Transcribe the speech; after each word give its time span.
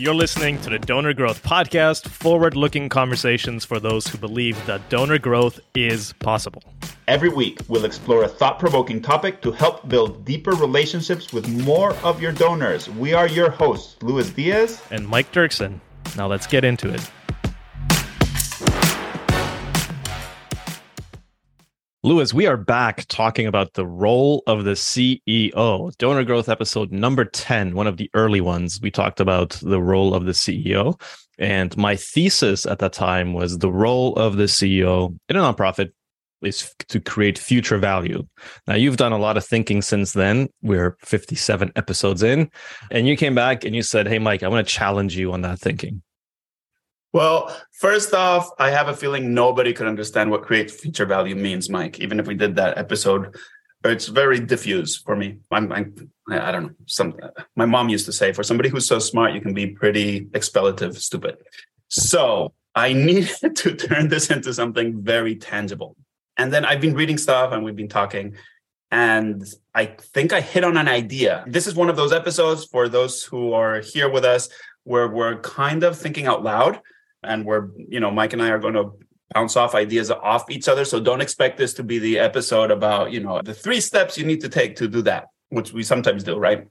You're 0.00 0.14
listening 0.14 0.58
to 0.62 0.70
the 0.70 0.78
Donor 0.78 1.12
Growth 1.12 1.42
Podcast, 1.42 2.08
forward 2.08 2.56
looking 2.56 2.88
conversations 2.88 3.66
for 3.66 3.78
those 3.78 4.06
who 4.06 4.16
believe 4.16 4.56
that 4.64 4.88
donor 4.88 5.18
growth 5.18 5.60
is 5.74 6.14
possible. 6.14 6.62
Every 7.06 7.28
week, 7.28 7.60
we'll 7.68 7.84
explore 7.84 8.24
a 8.24 8.28
thought 8.28 8.58
provoking 8.58 9.02
topic 9.02 9.42
to 9.42 9.52
help 9.52 9.86
build 9.90 10.24
deeper 10.24 10.52
relationships 10.52 11.34
with 11.34 11.46
more 11.66 11.92
of 11.96 12.18
your 12.18 12.32
donors. 12.32 12.88
We 12.88 13.12
are 13.12 13.28
your 13.28 13.50
hosts, 13.50 14.02
Louis 14.02 14.30
Diez 14.30 14.80
and 14.90 15.06
Mike 15.06 15.30
Duerksen. 15.32 15.80
Now 16.16 16.28
let's 16.28 16.46
get 16.46 16.64
into 16.64 16.88
it. 16.88 17.10
Louis, 22.02 22.32
we 22.32 22.46
are 22.46 22.56
back 22.56 23.04
talking 23.08 23.46
about 23.46 23.74
the 23.74 23.86
role 23.86 24.42
of 24.46 24.64
the 24.64 24.70
CEO. 24.70 25.94
Donor 25.98 26.24
Growth 26.24 26.48
episode 26.48 26.90
number 26.90 27.26
10, 27.26 27.74
one 27.74 27.86
of 27.86 27.98
the 27.98 28.08
early 28.14 28.40
ones. 28.40 28.80
We 28.80 28.90
talked 28.90 29.20
about 29.20 29.50
the 29.60 29.82
role 29.82 30.14
of 30.14 30.24
the 30.24 30.32
CEO. 30.32 30.98
And 31.38 31.76
my 31.76 31.96
thesis 31.96 32.64
at 32.64 32.78
that 32.78 32.94
time 32.94 33.34
was 33.34 33.58
the 33.58 33.70
role 33.70 34.16
of 34.16 34.38
the 34.38 34.44
CEO 34.44 35.14
in 35.28 35.36
a 35.36 35.40
nonprofit 35.40 35.90
is 36.40 36.74
to 36.88 37.00
create 37.00 37.38
future 37.38 37.76
value. 37.76 38.26
Now, 38.66 38.76
you've 38.76 38.96
done 38.96 39.12
a 39.12 39.18
lot 39.18 39.36
of 39.36 39.44
thinking 39.44 39.82
since 39.82 40.14
then. 40.14 40.48
We're 40.62 40.96
57 41.02 41.70
episodes 41.76 42.22
in, 42.22 42.50
and 42.90 43.06
you 43.06 43.14
came 43.14 43.34
back 43.34 43.62
and 43.62 43.76
you 43.76 43.82
said, 43.82 44.08
Hey, 44.08 44.18
Mike, 44.18 44.42
I 44.42 44.48
want 44.48 44.66
to 44.66 44.72
challenge 44.74 45.18
you 45.18 45.34
on 45.34 45.42
that 45.42 45.58
thinking. 45.58 46.00
Well, 47.12 47.54
first 47.72 48.14
off, 48.14 48.50
I 48.58 48.70
have 48.70 48.88
a 48.88 48.94
feeling 48.94 49.34
nobody 49.34 49.72
could 49.72 49.88
understand 49.88 50.30
what 50.30 50.42
create 50.42 50.70
future 50.70 51.06
value 51.06 51.34
means, 51.34 51.68
Mike. 51.68 51.98
Even 52.00 52.20
if 52.20 52.26
we 52.26 52.34
did 52.34 52.54
that 52.56 52.78
episode, 52.78 53.36
it's 53.84 54.06
very 54.06 54.38
diffuse 54.38 54.96
for 54.96 55.16
me. 55.16 55.38
I'm, 55.50 55.72
I'm 55.72 56.10
I 56.30 56.52
don't 56.52 56.64
know. 56.64 56.74
Some 56.86 57.16
my 57.56 57.66
mom 57.66 57.88
used 57.88 58.06
to 58.06 58.12
say, 58.12 58.32
for 58.32 58.44
somebody 58.44 58.68
who's 58.68 58.86
so 58.86 58.98
smart, 59.00 59.32
you 59.32 59.40
can 59.40 59.54
be 59.54 59.66
pretty 59.66 60.28
expellative, 60.34 60.96
stupid. 60.98 61.38
So 61.88 62.52
I 62.74 62.92
needed 63.08 63.56
to 63.56 63.74
turn 63.74 64.08
this 64.08 64.30
into 64.30 64.54
something 64.54 65.02
very 65.02 65.34
tangible. 65.34 65.96
And 66.36 66.52
then 66.52 66.64
I've 66.64 66.80
been 66.80 66.94
reading 66.94 67.18
stuff, 67.18 67.52
and 67.52 67.64
we've 67.64 67.76
been 67.76 67.88
talking, 67.88 68.36
and 68.90 69.44
I 69.74 69.86
think 69.86 70.32
I 70.32 70.40
hit 70.40 70.64
on 70.64 70.76
an 70.76 70.88
idea. 70.88 71.44
This 71.46 71.66
is 71.66 71.74
one 71.74 71.90
of 71.90 71.96
those 71.96 72.12
episodes 72.12 72.64
for 72.64 72.88
those 72.88 73.24
who 73.24 73.52
are 73.52 73.80
here 73.80 74.08
with 74.08 74.24
us 74.24 74.48
where 74.84 75.08
we're 75.08 75.40
kind 75.40 75.82
of 75.82 75.98
thinking 75.98 76.26
out 76.26 76.42
loud 76.42 76.80
and 77.22 77.44
we're 77.44 77.68
you 77.76 78.00
know 78.00 78.10
mike 78.10 78.32
and 78.32 78.42
i 78.42 78.48
are 78.48 78.58
going 78.58 78.74
to 78.74 78.92
bounce 79.34 79.56
off 79.56 79.74
ideas 79.74 80.10
off 80.10 80.50
each 80.50 80.68
other. 80.68 80.84
So 80.84 81.00
don't 81.00 81.20
expect 81.20 81.56
this 81.56 81.74
to 81.74 81.82
be 81.82 81.98
the 81.98 82.18
episode 82.18 82.70
about 82.70 83.12
you 83.12 83.20
know 83.20 83.40
the 83.42 83.54
three 83.54 83.80
steps 83.80 84.18
you 84.18 84.24
need 84.24 84.40
to 84.40 84.48
take 84.48 84.76
to 84.76 84.88
do 84.88 85.02
that 85.02 85.26
which 85.50 85.72
we 85.72 85.82
sometimes 85.82 86.22
do 86.22 86.36
right? 86.36 86.66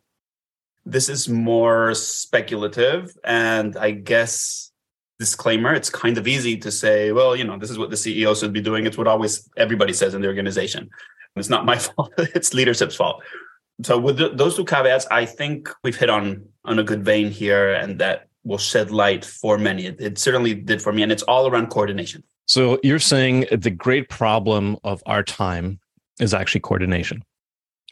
This 0.85 1.09
is 1.09 1.29
more 1.29 1.93
speculative 1.93 3.15
and 3.23 3.77
i 3.77 3.91
guess 3.91 4.71
disclaimer 5.19 5.73
it's 5.73 5.89
kind 5.89 6.17
of 6.17 6.25
easy 6.27 6.55
to 6.55 6.71
say 6.71 7.11
well 7.11 7.35
you 7.35 7.43
know 7.43 7.57
this 7.57 7.69
is 7.69 7.77
what 7.77 7.89
the 7.89 7.95
ceo 7.95 8.37
should 8.39 8.53
be 8.53 8.61
doing. 8.61 8.85
It's 8.85 8.97
what 8.97 9.07
always 9.07 9.49
everybody 9.57 9.93
says 9.93 10.13
in 10.13 10.21
the 10.21 10.27
organization. 10.27 10.89
It's 11.35 11.49
not 11.49 11.65
my 11.65 11.77
fault. 11.85 12.13
It's 12.17 12.53
leadership's 12.53 12.95
fault. 12.95 13.21
So 13.83 13.97
with 13.97 14.17
those 14.37 14.55
two 14.55 14.65
caveats 14.65 15.07
i 15.11 15.25
think 15.25 15.69
we've 15.83 15.95
hit 15.95 16.09
on 16.09 16.45
on 16.65 16.79
a 16.79 16.83
good 16.83 17.03
vein 17.03 17.31
here 17.31 17.73
and 17.73 17.99
that 17.99 18.28
will 18.43 18.57
shed 18.57 18.91
light 18.91 19.25
for 19.25 19.57
many. 19.57 19.85
It, 19.85 19.99
it, 19.99 20.17
certainly 20.17 20.53
did 20.53 20.81
for 20.81 20.93
me, 20.93 21.03
and 21.03 21.11
it's 21.11 21.23
all 21.23 21.47
around 21.47 21.67
coordination. 21.67 22.23
So 22.45 22.79
you're 22.83 22.99
saying 22.99 23.45
the 23.51 23.69
great 23.69 24.09
problem 24.09 24.77
of 24.83 25.03
our 25.05 25.23
time 25.23 25.79
is 26.19 26.33
actually 26.33 26.61
coordination. 26.61 27.23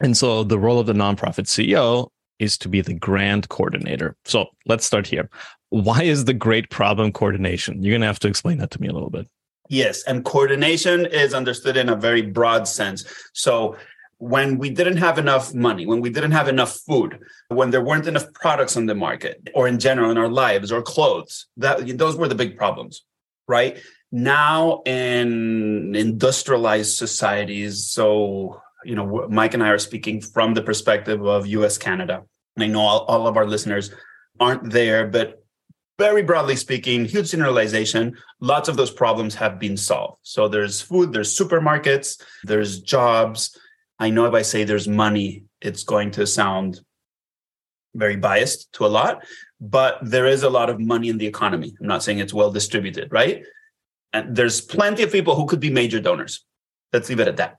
And 0.00 0.16
so 0.16 0.44
the 0.44 0.58
role 0.58 0.78
of 0.78 0.86
the 0.86 0.92
nonprofit 0.92 1.46
CEO 1.46 2.08
is 2.38 2.56
to 2.58 2.68
be 2.68 2.80
the 2.80 2.94
grand 2.94 3.48
coordinator. 3.48 4.16
So 4.24 4.46
let's 4.66 4.84
start 4.84 5.06
here. 5.06 5.28
Why 5.70 6.02
is 6.02 6.24
the 6.24 6.34
great 6.34 6.70
problem 6.70 7.12
coordination? 7.12 7.82
You're 7.82 7.92
going 7.92 8.02
to 8.02 8.06
have 8.06 8.20
to 8.20 8.28
explain 8.28 8.58
that 8.58 8.70
to 8.72 8.80
me 8.80 8.88
a 8.88 8.92
little 8.92 9.10
bit. 9.10 9.26
Yes, 9.68 10.02
and 10.04 10.24
coordination 10.24 11.04
is 11.06 11.34
understood 11.34 11.76
in 11.76 11.90
a 11.90 11.96
very 11.96 12.22
broad 12.22 12.66
sense. 12.66 13.04
So 13.34 13.76
when 14.18 14.58
we 14.58 14.68
didn't 14.70 14.96
have 14.96 15.18
enough 15.18 15.54
money, 15.54 15.86
when 15.86 16.00
we 16.00 16.10
didn't 16.10 16.32
have 16.32 16.48
enough 16.48 16.76
food, 16.86 17.20
when 17.48 17.70
there 17.70 17.84
weren't 17.84 18.06
enough 18.06 18.32
products 18.34 18.76
on 18.76 18.86
the 18.86 18.94
market, 18.94 19.48
or 19.54 19.68
in 19.68 19.78
general 19.78 20.10
in 20.10 20.18
our 20.18 20.28
lives, 20.28 20.72
or 20.72 20.82
clothes, 20.82 21.46
that 21.56 21.98
those 21.98 22.16
were 22.16 22.28
the 22.28 22.34
big 22.34 22.56
problems, 22.56 23.04
right? 23.46 23.78
Now 24.10 24.82
in 24.86 25.94
industrialized 25.94 26.96
societies, 26.96 27.86
so 27.86 28.60
you 28.84 28.94
know, 28.94 29.26
Mike 29.28 29.54
and 29.54 29.62
I 29.62 29.70
are 29.70 29.78
speaking 29.78 30.20
from 30.20 30.54
the 30.54 30.62
perspective 30.62 31.24
of 31.26 31.46
U.S. 31.46 31.78
Canada. 31.78 32.22
And 32.56 32.64
I 32.64 32.66
know 32.68 32.80
all, 32.80 33.00
all 33.06 33.26
of 33.26 33.36
our 33.36 33.46
listeners 33.46 33.90
aren't 34.40 34.70
there, 34.70 35.06
but 35.06 35.44
very 35.98 36.22
broadly 36.22 36.54
speaking, 36.54 37.04
huge 37.04 37.32
generalization, 37.32 38.16
lots 38.40 38.68
of 38.68 38.76
those 38.76 38.90
problems 38.90 39.34
have 39.34 39.58
been 39.58 39.76
solved. 39.76 40.18
So 40.22 40.48
there's 40.48 40.80
food, 40.80 41.12
there's 41.12 41.36
supermarkets, 41.36 42.22
there's 42.44 42.80
jobs 42.80 43.58
I 43.98 44.10
know 44.10 44.26
if 44.26 44.34
I 44.34 44.42
say 44.42 44.64
there's 44.64 44.88
money, 44.88 45.44
it's 45.60 45.82
going 45.82 46.12
to 46.12 46.26
sound 46.26 46.80
very 47.94 48.16
biased 48.16 48.72
to 48.74 48.86
a 48.86 48.88
lot, 48.88 49.24
but 49.60 49.98
there 50.02 50.26
is 50.26 50.42
a 50.42 50.50
lot 50.50 50.70
of 50.70 50.78
money 50.78 51.08
in 51.08 51.18
the 51.18 51.26
economy. 51.26 51.74
I'm 51.80 51.86
not 51.86 52.02
saying 52.02 52.18
it's 52.18 52.34
well 52.34 52.50
distributed, 52.50 53.10
right? 53.10 53.44
And 54.12 54.36
there's 54.36 54.60
plenty 54.60 55.02
of 55.02 55.10
people 55.10 55.34
who 55.34 55.46
could 55.46 55.60
be 55.60 55.70
major 55.70 56.00
donors. 56.00 56.44
Let's 56.92 57.08
leave 57.08 57.20
it 57.20 57.28
at 57.28 57.36
that. 57.38 57.56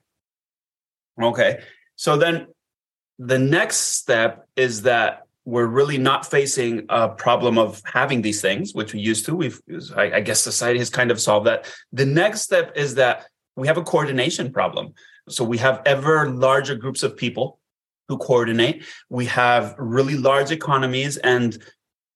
Okay. 1.22 1.60
So 1.96 2.16
then 2.16 2.48
the 3.18 3.38
next 3.38 3.78
step 3.78 4.48
is 4.56 4.84
that 4.84 5.24
we're 5.46 5.68
really 5.68 5.98
not 5.98 6.26
facing 6.26 6.86
a 6.90 7.10
problem 7.10 7.58
of 7.58 7.82
having 7.86 8.22
these 8.22 8.42
things, 8.42 8.74
which 8.74 8.94
we 8.94 9.00
used 9.00 9.26
to. 9.26 9.36
We've, 9.36 9.60
I 9.96 10.22
guess 10.22 10.42
society 10.42 10.80
has 10.80 10.90
kind 10.90 11.12
of 11.12 11.20
solved 11.20 11.48
that. 11.48 11.66
The 11.92 12.06
next 12.06 12.42
step 12.42 12.72
is 12.76 12.96
that 12.96 13.26
we 13.56 13.68
have 13.68 13.78
a 13.78 13.84
coordination 13.84 14.54
problem. 14.54 14.94
So 15.30 15.44
we 15.44 15.58
have 15.58 15.82
ever 15.86 16.30
larger 16.30 16.76
groups 16.76 17.04
of 17.04 17.16
people 17.16 17.60
who 18.08 18.18
coordinate. 18.18 18.84
We 19.10 19.26
have 19.26 19.76
really 19.78 20.16
large 20.16 20.52
economies 20.52 21.18
and 21.18 21.58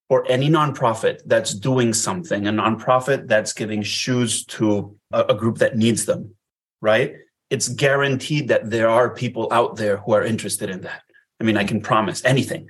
for 0.10 0.26
any 0.30 0.50
nonprofit 0.50 1.22
that's 1.26 1.54
doing 1.54 1.94
something, 1.94 2.48
a 2.48 2.52
nonprofit 2.52 3.28
that's 3.28 3.54
giving 3.54 3.82
shoes 3.84 4.46
to 4.46 4.96
a, 5.12 5.26
a 5.30 5.34
group 5.34 5.60
that 5.60 5.78
needs 5.78 6.06
them, 6.06 6.36
right? 6.82 7.16
It's 7.50 7.70
guaranteed 7.70 8.48
that 8.50 8.70
there 8.70 8.90
are 8.90 9.14
people 9.14 9.48
out 9.52 9.76
there 9.76 9.98
who 9.98 10.14
are 10.14 10.24
interested 10.24 10.70
in 10.70 10.82
that. 10.82 11.04
I 11.40 11.44
mean, 11.44 11.58
I 11.58 11.64
can 11.64 11.82
promise 11.82 12.24
anything 12.26 12.70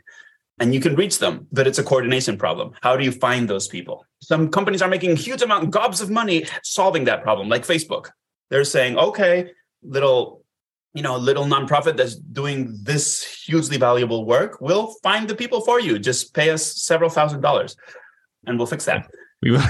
and 0.59 0.73
you 0.73 0.79
can 0.79 0.95
reach 0.95 1.19
them, 1.19 1.47
but 1.51 1.67
it's 1.67 1.79
a 1.79 1.83
coordination 1.83 2.37
problem. 2.37 2.71
How 2.81 2.95
do 2.95 3.03
you 3.03 3.11
find 3.11 3.49
those 3.49 3.67
people? 3.67 4.05
Some 4.21 4.49
companies 4.49 4.81
are 4.81 4.89
making 4.89 5.15
huge 5.15 5.41
amount, 5.41 5.71
gobs 5.71 6.01
of 6.01 6.09
money 6.09 6.45
solving 6.63 7.05
that 7.05 7.23
problem, 7.23 7.49
like 7.49 7.65
Facebook. 7.65 8.11
They're 8.49 8.63
saying, 8.63 8.97
okay, 8.97 9.51
little 9.83 10.43
you 10.93 11.01
know 11.01 11.17
little 11.17 11.45
nonprofit 11.45 11.97
that's 11.97 12.15
doing 12.15 12.77
this 12.83 13.23
hugely 13.45 13.77
valuable 13.77 14.25
work 14.25 14.59
we'll 14.61 14.93
find 15.03 15.27
the 15.27 15.35
people 15.35 15.61
for 15.61 15.79
you 15.79 15.99
just 15.99 16.33
pay 16.33 16.49
us 16.49 16.63
several 16.81 17.09
thousand 17.09 17.41
dollars 17.41 17.75
and 18.45 18.57
we'll 18.57 18.67
fix 18.67 18.85
that 18.85 19.09
we 19.41 19.51
will. 19.51 19.63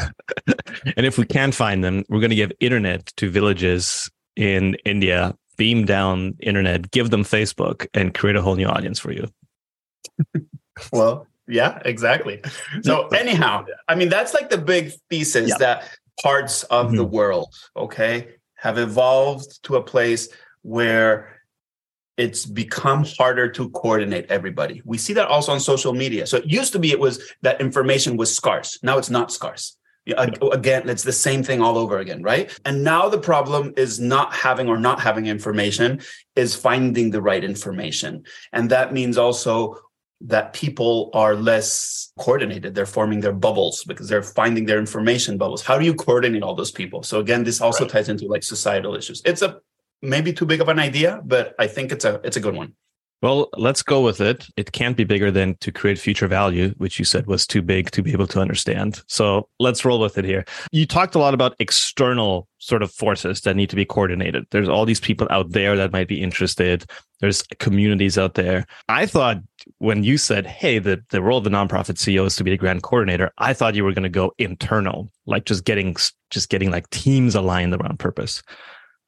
and 0.97 1.05
if 1.05 1.17
we 1.17 1.25
can 1.25 1.51
find 1.51 1.83
them 1.83 2.03
we're 2.09 2.19
going 2.19 2.29
to 2.29 2.35
give 2.35 2.51
internet 2.59 3.05
to 3.17 3.29
villages 3.29 4.09
in 4.35 4.75
india 4.85 5.35
beam 5.57 5.85
down 5.85 6.35
internet 6.39 6.91
give 6.91 7.09
them 7.09 7.23
facebook 7.23 7.87
and 7.93 8.13
create 8.13 8.35
a 8.35 8.41
whole 8.41 8.55
new 8.55 8.67
audience 8.67 8.99
for 8.99 9.11
you 9.11 9.27
well 10.91 11.27
yeah 11.47 11.79
exactly 11.85 12.41
so 12.81 13.07
anyhow 13.13 13.63
i 13.87 13.95
mean 13.95 14.09
that's 14.09 14.33
like 14.33 14.49
the 14.49 14.57
big 14.57 14.91
thesis 15.09 15.49
yeah. 15.49 15.57
that 15.57 15.97
parts 16.21 16.63
of 16.63 16.87
mm-hmm. 16.87 16.97
the 16.97 17.03
world 17.03 17.53
okay 17.75 18.27
have 18.63 18.77
evolved 18.77 19.61
to 19.63 19.75
a 19.75 19.83
place 19.83 20.29
where 20.61 21.41
it's 22.15 22.45
become 22.45 23.03
harder 23.03 23.49
to 23.49 23.69
coordinate 23.71 24.25
everybody. 24.29 24.81
We 24.85 24.97
see 24.97 25.11
that 25.13 25.27
also 25.27 25.51
on 25.51 25.59
social 25.59 25.91
media. 25.91 26.25
So 26.25 26.37
it 26.37 26.45
used 26.45 26.71
to 26.71 26.79
be 26.79 26.91
it 26.91 26.99
was 26.99 27.21
that 27.41 27.59
information 27.59 28.15
was 28.15 28.33
scarce. 28.33 28.79
Now 28.81 28.97
it's 28.97 29.09
not 29.09 29.33
scarce. 29.33 29.75
Again, 30.07 30.87
it's 30.87 31.03
the 31.03 31.11
same 31.11 31.43
thing 31.43 31.61
all 31.61 31.77
over 31.77 31.97
again, 31.99 32.23
right? 32.23 32.57
And 32.63 32.85
now 32.85 33.09
the 33.09 33.17
problem 33.17 33.73
is 33.75 33.99
not 33.99 34.33
having 34.33 34.69
or 34.69 34.77
not 34.77 35.01
having 35.01 35.25
information, 35.27 36.01
is 36.37 36.55
finding 36.55 37.11
the 37.11 37.21
right 37.21 37.43
information. 37.43 38.23
And 38.53 38.69
that 38.69 38.93
means 38.93 39.17
also 39.17 39.79
that 40.23 40.53
people 40.53 41.09
are 41.13 41.35
less 41.35 42.11
coordinated. 42.17 42.73
They're 42.75 42.85
forming 42.85 43.19
their 43.19 43.33
bubbles 43.33 43.83
because 43.83 44.07
they're 44.07 44.23
finding 44.23 44.65
their 44.65 44.79
information 44.79 45.37
bubbles. 45.37 45.61
How 45.61 45.77
do 45.77 45.85
you 45.85 45.93
coordinate 45.93 46.43
all 46.43 46.55
those 46.55 46.71
people? 46.71 47.03
So 47.03 47.19
again, 47.19 47.43
this 47.43 47.59
also 47.59 47.83
right. 47.83 47.91
ties 47.91 48.09
into 48.09 48.25
like 48.27 48.43
societal 48.43 48.95
issues. 48.95 49.21
It's 49.25 49.41
a 49.41 49.59
maybe 50.01 50.31
too 50.31 50.45
big 50.45 50.61
of 50.61 50.69
an 50.69 50.79
idea, 50.79 51.21
but 51.25 51.55
I 51.59 51.67
think 51.67 51.91
it's 51.91 52.05
a 52.05 52.21
it's 52.23 52.37
a 52.37 52.39
good 52.39 52.55
one. 52.55 52.73
Well, 53.23 53.47
let's 53.55 53.81
go 53.81 54.01
with 54.01 54.19
it. 54.19 54.47
It 54.57 54.73
can't 54.73 54.97
be 54.97 55.05
bigger 55.05 55.31
than 55.31 55.55
to 55.61 55.71
create 55.71 55.97
future 55.97 56.27
value, 56.27 56.73
which 56.77 56.99
you 56.99 57.05
said 57.05 57.25
was 57.25 57.47
too 57.47 57.61
big 57.61 57.89
to 57.91 58.03
be 58.03 58.11
able 58.11 58.27
to 58.27 58.41
understand. 58.41 59.01
So 59.07 59.47
let's 59.61 59.85
roll 59.85 60.01
with 60.01 60.17
it 60.17 60.25
here. 60.25 60.43
You 60.73 60.85
talked 60.85 61.15
a 61.15 61.19
lot 61.19 61.33
about 61.33 61.55
external 61.57 62.49
sort 62.57 62.83
of 62.83 62.91
forces 62.91 63.39
that 63.41 63.55
need 63.55 63.69
to 63.69 63.77
be 63.77 63.85
coordinated. 63.85 64.45
There's 64.51 64.67
all 64.67 64.85
these 64.85 64.99
people 64.99 65.25
out 65.29 65.51
there 65.51 65.77
that 65.77 65.93
might 65.93 66.09
be 66.09 66.21
interested. 66.21 66.83
There's 67.21 67.43
communities 67.59 68.17
out 68.17 68.33
there. 68.33 68.65
I 68.89 69.05
thought 69.05 69.37
when 69.77 70.03
you 70.03 70.17
said, 70.17 70.45
hey, 70.45 70.79
the, 70.79 71.01
the 71.11 71.21
role 71.21 71.37
of 71.37 71.45
the 71.45 71.49
nonprofit 71.49 71.95
CEO 71.95 72.25
is 72.25 72.35
to 72.35 72.43
be 72.43 72.51
the 72.51 72.57
grand 72.57 72.83
coordinator, 72.83 73.31
I 73.37 73.53
thought 73.53 73.75
you 73.75 73.85
were 73.85 73.93
going 73.93 74.03
to 74.03 74.09
go 74.09 74.33
internal, 74.37 75.09
like 75.27 75.45
just 75.45 75.63
getting 75.63 75.95
just 76.29 76.49
getting 76.49 76.71
like 76.71 76.89
teams 76.89 77.35
aligned 77.35 77.73
around 77.73 77.99
purpose. 77.99 78.43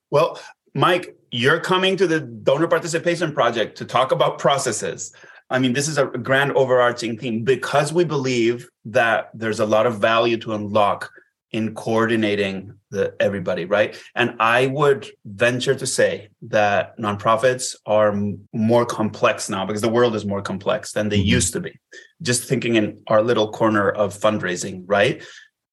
Well, 0.10 0.40
Mike, 0.74 1.16
you're 1.36 1.60
coming 1.60 1.98
to 1.98 2.08
the 2.08 2.22
donor 2.22 2.68
participation 2.68 3.34
project 3.34 3.78
to 3.78 3.84
talk 3.84 4.14
about 4.14 4.40
processes. 4.40 5.14
I 5.50 5.60
mean, 5.60 5.74
this 5.74 5.90
is 5.90 5.98
a 5.98 6.06
grand 6.06 6.54
overarching 6.54 7.18
theme 7.18 7.44
because 7.44 7.92
we 7.92 8.06
believe 8.06 8.70
that 8.86 9.32
there's 9.34 9.60
a 9.60 9.66
lot 9.66 9.86
of 9.86 10.00
value 10.00 10.38
to 10.38 10.54
unlock 10.54 11.12
in 11.52 11.76
coordinating 11.76 12.74
the 12.90 13.14
everybody, 13.20 13.66
right? 13.66 14.02
And 14.16 14.38
I 14.40 14.68
would 14.68 15.10
venture 15.26 15.76
to 15.76 15.86
say 15.86 16.30
that 16.44 16.98
nonprofits 16.98 17.76
are 17.86 18.16
more 18.54 18.86
complex 18.86 19.50
now 19.50 19.66
because 19.66 19.82
the 19.82 19.90
world 19.90 20.16
is 20.16 20.26
more 20.26 20.42
complex 20.42 20.94
than 20.94 21.10
they 21.10 21.20
mm-hmm. 21.20 21.36
used 21.38 21.52
to 21.54 21.60
be. 21.60 21.78
Just 22.22 22.46
thinking 22.46 22.76
in 22.76 23.02
our 23.08 23.22
little 23.22 23.52
corner 23.52 23.90
of 23.90 24.18
fundraising, 24.18 24.84
right? 24.86 25.22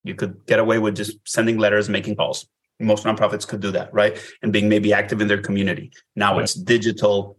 You 0.02 0.16
could 0.16 0.44
get 0.46 0.58
away 0.58 0.80
with 0.80 0.96
just 0.96 1.16
sending 1.24 1.58
letters, 1.58 1.88
making 1.88 2.16
calls 2.16 2.48
most 2.82 3.04
nonprofits 3.04 3.46
could 3.46 3.60
do 3.60 3.70
that, 3.72 3.92
right? 3.92 4.18
And 4.42 4.52
being 4.52 4.68
maybe 4.68 4.92
active 4.92 5.20
in 5.20 5.28
their 5.28 5.40
community. 5.40 5.92
Now 6.16 6.34
right. 6.34 6.42
it's 6.42 6.54
digital, 6.54 7.38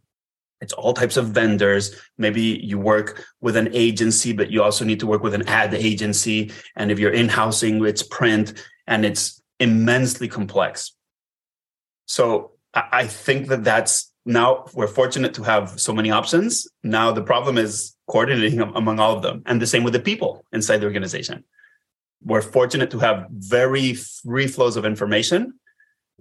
it's 0.62 0.74
all 0.74 0.94
types 0.94 1.18
of 1.18 1.28
vendors. 1.28 1.94
Maybe 2.18 2.42
you 2.42 2.80
work 2.80 3.25
with 3.42 3.57
an 3.57 3.69
agency, 3.74 4.31
but 4.31 4.50
you 4.50 4.63
also 4.63 4.86
need 4.86 5.00
to 5.01 5.07
work 5.07 5.22
with 5.22 5.34
an 5.34 5.48
ad 5.48 5.74
agency. 5.74 6.51
And 6.78 6.90
if 6.90 7.00
you're 7.00 7.12
in 7.12 7.28
housing, 7.28 7.86
it's 7.86 8.01
print 8.01 8.54
and 8.88 9.06
it's 9.06 9.42
immensely 9.60 10.30
complex. 10.30 10.94
So 12.06 12.51
I 12.74 13.07
think 13.07 13.48
that 13.48 13.63
that's 13.63 14.12
now 14.25 14.66
we're 14.74 14.88
fortunate 14.88 15.34
to 15.34 15.44
have 15.44 15.80
so 15.80 15.94
many 15.94 16.12
options. 16.12 16.66
Now 16.81 17.12
the 17.12 17.22
problem 17.22 17.57
is 17.57 17.95
coordinating 18.07 18.62
among 18.62 19.00
all 19.00 19.16
of 19.16 19.22
them. 19.22 19.44
And 19.45 19.62
the 19.62 19.68
same 19.68 19.84
with 19.84 19.94
the 19.94 20.00
people 20.00 20.45
inside 20.54 20.78
the 20.78 20.86
organization 20.86 21.44
we're 22.25 22.42
fortunate 22.42 22.92
to 22.92 23.00
have 23.00 23.28
very 23.30 23.94
free 23.94 24.48
flows 24.48 24.78
of 24.78 24.86
information 24.86 25.54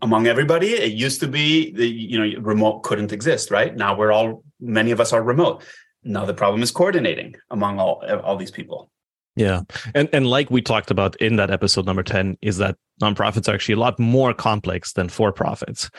among 0.01 0.27
everybody. 0.27 0.71
It 0.71 0.93
used 0.93 1.21
to 1.21 1.29
be 1.29 1.73
the 1.73 1.87
you 1.87 2.19
know 2.19 2.41
remote 2.41 2.83
couldn't 2.83 3.13
exist, 3.13 3.51
right? 3.51 3.75
Now 3.75 3.97
we're 3.97 4.13
all 4.13 4.45
many 4.61 4.91
of 4.91 5.01
us 5.01 5.13
are 5.13 5.23
remote. 5.23 5.65
Now 6.03 6.25
the 6.25 6.35
problem 6.35 6.63
is 6.63 6.71
coordinating 6.71 7.37
among 7.51 7.79
all 7.79 8.03
all 8.25 8.37
these 8.37 8.51
people. 8.51 8.91
Yeah. 9.37 9.63
And 9.95 10.09
and 10.13 10.27
like 10.27 10.51
we 10.51 10.61
talked 10.61 10.91
about 10.91 11.17
in 11.17 11.37
that 11.37 11.51
episode 11.51 11.87
number 11.87 12.03
10 12.03 12.37
is 12.43 12.59
that 12.59 12.77
nonprofits 13.01 13.49
are 13.49 13.55
actually 13.55 13.75
a 13.75 13.79
lot 13.79 13.99
more 13.99 14.35
complex 14.35 14.93
than 14.93 15.09
for 15.09 15.33
profits 15.33 15.91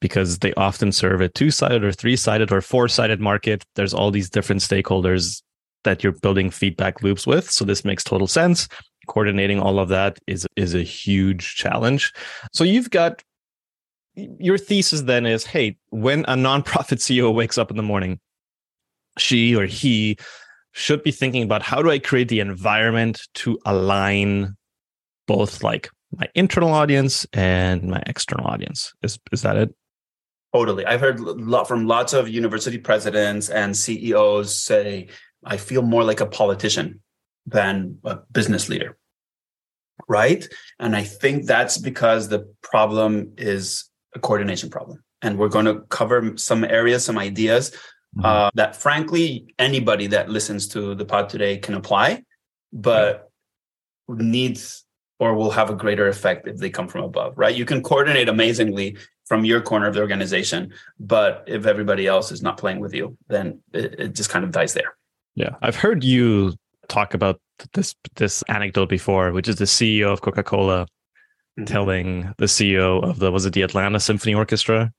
because 0.00 0.40
they 0.40 0.52
often 0.54 0.92
serve 0.92 1.22
a 1.22 1.30
two-sided 1.30 1.82
or 1.82 1.92
three-sided 1.92 2.52
or 2.52 2.60
four-sided 2.60 3.20
market. 3.20 3.64
There's 3.74 3.94
all 3.94 4.10
these 4.10 4.28
different 4.28 4.60
stakeholders 4.60 5.42
that 5.84 6.02
you're 6.02 6.12
building 6.12 6.50
feedback 6.50 7.02
loops 7.02 7.26
with. 7.26 7.50
So 7.50 7.64
this 7.64 7.86
makes 7.86 8.04
total 8.04 8.26
sense 8.26 8.68
coordinating 9.06 9.60
all 9.60 9.78
of 9.78 9.88
that 9.88 10.18
is 10.26 10.46
is 10.56 10.74
a 10.74 10.82
huge 10.82 11.56
challenge. 11.56 12.12
So 12.52 12.64
you've 12.64 12.90
got 12.90 13.22
your 14.14 14.58
thesis 14.58 15.02
then 15.02 15.26
is 15.26 15.44
hey, 15.44 15.76
when 15.90 16.20
a 16.26 16.34
nonprofit 16.34 16.98
CEO 16.98 17.34
wakes 17.34 17.58
up 17.58 17.70
in 17.70 17.76
the 17.76 17.82
morning, 17.82 18.20
she 19.18 19.54
or 19.56 19.66
he 19.66 20.16
should 20.72 21.02
be 21.02 21.12
thinking 21.12 21.42
about 21.42 21.62
how 21.62 21.82
do 21.82 21.90
I 21.90 21.98
create 21.98 22.28
the 22.28 22.40
environment 22.40 23.28
to 23.34 23.58
align 23.64 24.56
both 25.26 25.62
like 25.62 25.88
my 26.16 26.28
internal 26.34 26.72
audience 26.72 27.26
and 27.32 27.84
my 27.84 28.02
external 28.06 28.46
audience. 28.46 28.92
Is 29.02 29.18
is 29.32 29.42
that 29.42 29.56
it? 29.56 29.74
Totally. 30.52 30.86
I've 30.86 31.00
heard 31.00 31.18
lot 31.18 31.66
from 31.66 31.86
lots 31.86 32.12
of 32.12 32.28
university 32.28 32.78
presidents 32.78 33.48
and 33.50 33.76
CEOs 33.76 34.56
say, 34.56 35.08
I 35.44 35.56
feel 35.56 35.82
more 35.82 36.04
like 36.04 36.20
a 36.20 36.26
politician 36.26 37.00
than 37.46 37.98
a 38.04 38.18
business 38.32 38.68
leader. 38.68 38.96
Right. 40.08 40.46
And 40.78 40.96
I 40.96 41.04
think 41.04 41.46
that's 41.46 41.78
because 41.78 42.28
the 42.28 42.52
problem 42.62 43.32
is 43.38 43.88
a 44.14 44.18
coordination 44.18 44.70
problem. 44.70 45.02
And 45.22 45.38
we're 45.38 45.48
going 45.48 45.66
to 45.66 45.80
cover 45.88 46.36
some 46.36 46.64
areas, 46.64 47.04
some 47.04 47.16
ideas 47.16 47.70
mm-hmm. 47.70 48.24
uh, 48.24 48.50
that, 48.54 48.76
frankly, 48.76 49.54
anybody 49.58 50.08
that 50.08 50.28
listens 50.28 50.68
to 50.68 50.94
the 50.94 51.04
pod 51.04 51.28
today 51.28 51.56
can 51.58 51.74
apply, 51.74 52.24
but 52.72 53.30
needs 54.08 54.84
or 55.20 55.34
will 55.34 55.50
have 55.50 55.70
a 55.70 55.74
greater 55.74 56.08
effect 56.08 56.46
if 56.48 56.56
they 56.58 56.68
come 56.68 56.88
from 56.88 57.04
above, 57.04 57.38
right? 57.38 57.54
You 57.54 57.64
can 57.64 57.82
coordinate 57.82 58.28
amazingly 58.28 58.98
from 59.26 59.44
your 59.44 59.60
corner 59.60 59.86
of 59.86 59.94
the 59.94 60.00
organization, 60.00 60.72
but 60.98 61.44
if 61.46 61.66
everybody 61.66 62.06
else 62.06 62.30
is 62.30 62.42
not 62.42 62.58
playing 62.58 62.80
with 62.80 62.92
you, 62.92 63.16
then 63.28 63.60
it, 63.72 63.98
it 63.98 64.14
just 64.14 64.28
kind 64.28 64.44
of 64.44 64.50
dies 64.50 64.74
there. 64.74 64.96
Yeah, 65.34 65.54
I've 65.62 65.76
heard 65.76 66.04
you 66.04 66.54
talk 66.88 67.14
about 67.14 67.40
this 67.72 67.94
this 68.16 68.42
anecdote 68.48 68.88
before, 68.88 69.32
which 69.32 69.48
is 69.48 69.56
the 69.56 69.64
CEO 69.64 70.12
of 70.12 70.20
Coca 70.20 70.42
Cola 70.42 70.86
mm-hmm. 71.58 71.64
telling 71.64 72.34
the 72.38 72.46
CEO 72.46 73.02
of 73.02 73.18
the 73.18 73.30
was 73.30 73.46
it 73.46 73.52
the 73.52 73.62
Atlanta 73.62 74.00
Symphony 74.00 74.34
Orchestra? 74.34 74.92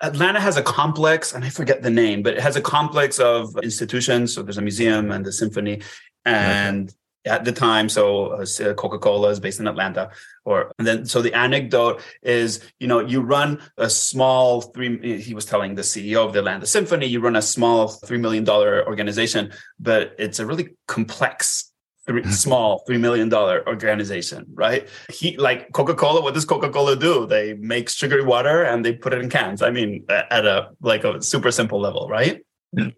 Atlanta 0.00 0.40
has 0.40 0.56
a 0.56 0.62
complex, 0.62 1.34
and 1.34 1.44
I 1.44 1.50
forget 1.50 1.82
the 1.82 1.90
name, 1.90 2.22
but 2.22 2.34
it 2.34 2.40
has 2.40 2.56
a 2.56 2.60
complex 2.60 3.18
of 3.18 3.56
institutions. 3.62 4.32
So 4.32 4.42
there's 4.42 4.58
a 4.58 4.62
museum 4.62 5.10
and 5.10 5.24
the 5.24 5.32
symphony, 5.32 5.82
and 6.24 6.92
at 7.24 7.44
the 7.44 7.52
time. 7.52 7.88
So 7.88 8.42
uh, 8.42 8.74
Coca 8.74 8.98
Cola 8.98 9.30
is 9.30 9.40
based 9.40 9.60
in 9.60 9.66
Atlanta, 9.66 10.10
or 10.44 10.72
and 10.78 10.86
then 10.86 11.06
so 11.06 11.22
the 11.22 11.34
anecdote 11.34 12.00
is, 12.22 12.60
you 12.80 12.88
know, 12.88 13.00
you 13.00 13.20
run 13.20 13.60
a 13.78 13.88
small 13.88 14.60
three. 14.60 15.20
He 15.20 15.34
was 15.34 15.44
telling 15.44 15.74
the 15.74 15.82
CEO 15.82 16.26
of 16.26 16.32
the 16.32 16.40
Atlanta 16.40 16.66
Symphony, 16.66 17.06
you 17.06 17.20
run 17.20 17.36
a 17.36 17.42
small 17.42 17.88
three 17.88 18.18
million 18.18 18.44
dollar 18.44 18.86
organization, 18.86 19.52
but 19.78 20.14
it's 20.18 20.38
a 20.38 20.46
really 20.46 20.70
complex. 20.88 21.68
Three, 22.04 22.24
small 22.32 22.82
three 22.84 22.98
million 22.98 23.28
dollar 23.28 23.64
organization, 23.68 24.44
right? 24.54 24.88
He 25.08 25.36
like 25.36 25.70
Coca 25.70 25.94
Cola. 25.94 26.20
What 26.20 26.34
does 26.34 26.44
Coca 26.44 26.68
Cola 26.68 26.96
do? 26.96 27.26
They 27.28 27.54
make 27.54 27.88
sugary 27.88 28.24
water 28.24 28.64
and 28.64 28.84
they 28.84 28.92
put 28.92 29.12
it 29.12 29.20
in 29.20 29.30
cans. 29.30 29.62
I 29.62 29.70
mean, 29.70 30.04
at 30.08 30.44
a 30.44 30.70
like 30.80 31.04
a 31.04 31.22
super 31.22 31.52
simple 31.52 31.80
level, 31.80 32.08
right? 32.08 32.42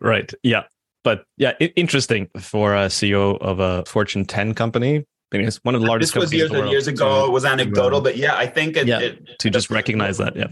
Right. 0.01 0.33
Yeah 0.43 0.63
but 1.05 1.27
yeah, 1.37 1.53
interesting 1.77 2.29
for 2.41 2.75
a 2.75 2.87
CEO 2.87 3.39
of 3.41 3.61
a 3.61 3.85
Fortune 3.85 4.25
10 4.25 4.55
company. 4.55 5.05
I 5.33 5.39
mean, 5.39 5.49
it's 5.49 5.59
one 5.65 5.75
of 5.75 5.81
the 5.81 5.87
largest. 5.87 6.15
This 6.15 6.21
was 6.21 6.33
years 6.33 6.53
and 6.53 6.69
years 6.71 6.87
ago. 6.87 7.27
It 7.27 7.33
was 7.33 7.45
anecdotal, 7.45 8.01
but 8.01 8.17
yeah, 8.17 8.37
I 8.37 8.47
think 8.47 8.77
it, 8.77 8.87
yeah, 8.87 9.01
it, 9.01 9.39
to 9.41 9.51
just 9.51 9.69
recognize 9.69 10.19
that. 10.19 10.37
Yeah. 10.37 10.47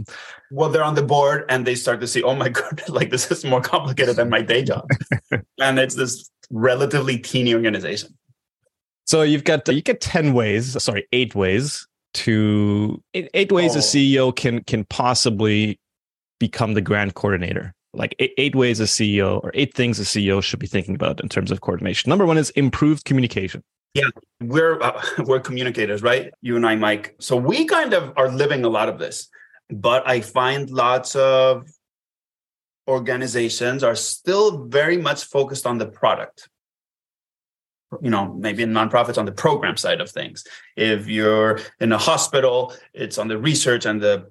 Well, 0.51 0.71
they're 0.71 0.83
on 0.83 0.97
the 0.97 1.03
board 1.03 1.45
and 1.49 1.65
they 1.65 1.77
start 1.77 2.01
to 2.01 2.09
see, 2.09 2.23
oh 2.23 2.35
my 2.35 2.49
god, 2.49 2.83
like 2.89 3.11
this 3.11 3.31
is 3.31 3.45
more 3.45 3.61
complicated 3.61 4.17
than 4.17 4.29
my 4.29 4.43
day 4.43 4.63
job, 4.65 4.89
and 5.61 5.79
it's 5.79 5.95
this 5.95 6.29
relatively 6.51 7.17
teeny 7.19 7.55
organization. 7.55 8.17
So 9.07 9.23
you've 9.23 9.45
got 9.45 9.69
you 9.69 9.83
get 9.83 10.01
ten 10.01 10.33
ways, 10.33 10.83
sorry, 10.83 11.07
eight 11.13 11.35
ways 11.35 11.87
to 12.15 13.01
eight 13.15 13.53
ways 13.53 13.77
oh. 13.77 13.79
a 13.79 13.83
CEO 13.83 14.35
can 14.35 14.65
can 14.65 14.85
possibly 14.85 15.79
become 16.41 16.75
the 16.75 16.81
grand 16.81 17.15
coordinator 17.15 17.73
like 17.95 18.15
eight, 18.19 18.33
eight, 18.39 18.55
ways 18.55 18.81
a 18.81 18.85
CEO 18.85 19.43
or 19.43 19.51
eight 19.55 19.75
things 19.75 19.99
a 20.01 20.03
CEO 20.03 20.43
should 20.43 20.59
be 20.59 20.67
thinking 20.67 20.95
about 20.95 21.21
in 21.21 21.29
terms 21.29 21.51
of 21.51 21.61
coordination. 21.61 22.09
Number 22.09 22.27
one 22.27 22.39
is 22.39 22.51
improved 22.51 23.05
communication. 23.05 23.63
Yeah, 23.95 24.09
we're 24.41 24.81
uh, 24.81 25.03
we're 25.27 25.41
communicators, 25.41 26.03
right? 26.03 26.33
You 26.41 26.57
and 26.57 26.67
I, 26.67 26.77
Mike. 26.77 27.15
So 27.19 27.37
we 27.37 27.67
kind 27.67 27.93
of 27.93 28.13
are 28.17 28.31
living 28.31 28.65
a 28.65 28.69
lot 28.69 28.89
of 28.89 28.99
this, 28.99 29.29
but 29.71 30.09
I 30.09 30.21
find 30.21 30.71
lots 30.71 31.15
of 31.15 31.69
organizations 32.89 33.85
are 33.85 33.95
still 33.95 34.67
very 34.67 34.97
much 34.97 35.25
focused 35.25 35.67
on 35.67 35.79
the 35.79 35.87
product. 35.87 36.49
You 38.01 38.09
know, 38.09 38.33
maybe 38.33 38.63
in 38.63 38.73
nonprofits 38.73 39.19
on 39.19 39.27
the 39.27 39.33
program 39.33 39.77
side 39.77 40.01
of 40.01 40.11
things. 40.11 40.45
If 40.77 41.09
you're 41.09 41.61
in 41.79 41.93
a 41.93 41.99
hospital, 41.99 42.73
it's 42.95 43.19
on 43.19 43.29
the 43.29 43.37
research 43.37 43.85
and 43.85 44.01
the 44.01 44.31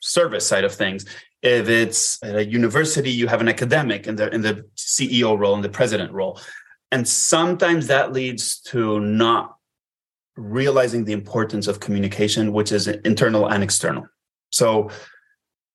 service 0.00 0.46
side 0.46 0.64
of 0.64 0.74
things. 0.74 1.04
If 1.42 1.68
it's 1.68 2.22
at 2.22 2.36
a 2.36 2.44
university, 2.44 3.10
you 3.10 3.26
have 3.26 3.40
an 3.40 3.48
academic 3.48 4.06
in 4.06 4.16
the 4.16 4.32
in 4.32 4.42
the 4.42 4.64
CEO 4.76 5.36
role 5.38 5.54
and 5.54 5.64
the 5.64 5.68
president 5.68 6.12
role. 6.12 6.40
And 6.90 7.08
sometimes 7.08 7.86
that 7.88 8.12
leads 8.12 8.60
to 8.62 9.00
not 9.00 9.56
realizing 10.36 11.04
the 11.04 11.12
importance 11.12 11.66
of 11.66 11.80
communication, 11.80 12.52
which 12.52 12.70
is 12.70 12.86
internal 12.86 13.48
and 13.48 13.62
external. 13.62 14.06
So 14.50 14.90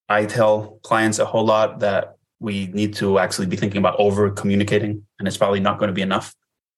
I 0.10 0.26
tell 0.26 0.80
clients 0.84 1.20
a 1.20 1.26
whole 1.26 1.46
lot 1.46 1.80
that 1.80 2.18
we 2.40 2.68
need 2.68 2.94
to 2.96 3.20
actually 3.20 3.48
be 3.48 3.58
thinking 3.58 3.80
about 3.80 4.00
over 4.00 4.30
communicating, 4.30 5.04
and 5.20 5.28
it's 5.28 5.38
probably 5.38 5.60
not 5.60 5.80
going 5.80 5.88
to 5.88 5.94
be 5.94 6.02
enough. 6.02 6.34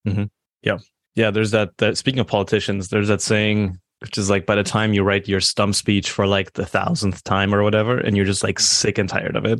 Mm-hmm. 0.07 0.25
Yeah. 0.61 0.77
Yeah. 1.15 1.31
There's 1.31 1.51
that, 1.51 1.77
that, 1.77 1.97
speaking 1.97 2.19
of 2.19 2.27
politicians, 2.27 2.87
there's 2.89 3.09
that 3.09 3.21
saying, 3.21 3.77
which 3.99 4.17
is 4.17 4.29
like 4.29 4.45
by 4.45 4.55
the 4.55 4.63
time 4.63 4.93
you 4.93 5.03
write 5.03 5.27
your 5.27 5.41
stump 5.41 5.75
speech 5.75 6.09
for 6.09 6.25
like 6.25 6.53
the 6.53 6.65
thousandth 6.65 7.23
time 7.23 7.53
or 7.53 7.63
whatever, 7.63 7.97
and 7.97 8.15
you're 8.15 8.25
just 8.25 8.43
like 8.43 8.59
sick 8.59 8.97
and 8.97 9.09
tired 9.09 9.35
of 9.35 9.45
it. 9.45 9.59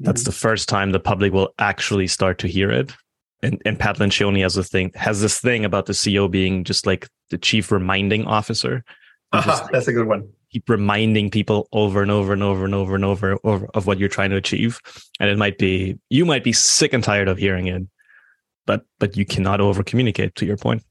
That's 0.00 0.22
the 0.22 0.32
first 0.32 0.68
time 0.68 0.92
the 0.92 1.00
public 1.00 1.32
will 1.32 1.52
actually 1.58 2.06
start 2.06 2.38
to 2.38 2.48
hear 2.48 2.70
it. 2.70 2.92
And, 3.42 3.60
and 3.64 3.78
Pat 3.78 3.98
Lencioni 3.98 4.42
has 4.42 4.56
a 4.56 4.64
thing 4.64 4.92
has 4.94 5.20
this 5.20 5.40
thing 5.40 5.64
about 5.64 5.86
the 5.86 5.92
CEO 5.92 6.30
being 6.30 6.64
just 6.64 6.86
like 6.86 7.08
the 7.30 7.38
chief 7.38 7.70
reminding 7.70 8.24
officer. 8.24 8.84
Uh-huh, 9.32 9.68
that's 9.72 9.88
a 9.88 9.92
good 9.92 10.06
one. 10.06 10.28
Keep 10.52 10.70
reminding 10.70 11.30
people 11.30 11.68
over 11.72 12.00
and 12.00 12.10
over 12.10 12.32
and 12.32 12.42
over 12.42 12.64
and 12.64 12.74
over 12.74 12.94
and 12.94 13.04
over, 13.04 13.38
over 13.44 13.66
of 13.74 13.86
what 13.86 13.98
you're 13.98 14.08
trying 14.08 14.30
to 14.30 14.36
achieve. 14.36 14.80
And 15.20 15.28
it 15.30 15.36
might 15.36 15.58
be 15.58 15.98
you 16.10 16.24
might 16.24 16.44
be 16.44 16.52
sick 16.52 16.92
and 16.92 17.04
tired 17.04 17.28
of 17.28 17.38
hearing 17.38 17.66
it, 17.66 17.82
but 18.66 18.84
but 18.98 19.16
you 19.16 19.24
cannot 19.24 19.60
over 19.60 19.82
communicate 19.82 20.34
to 20.36 20.46
your 20.46 20.56
point. 20.56 20.82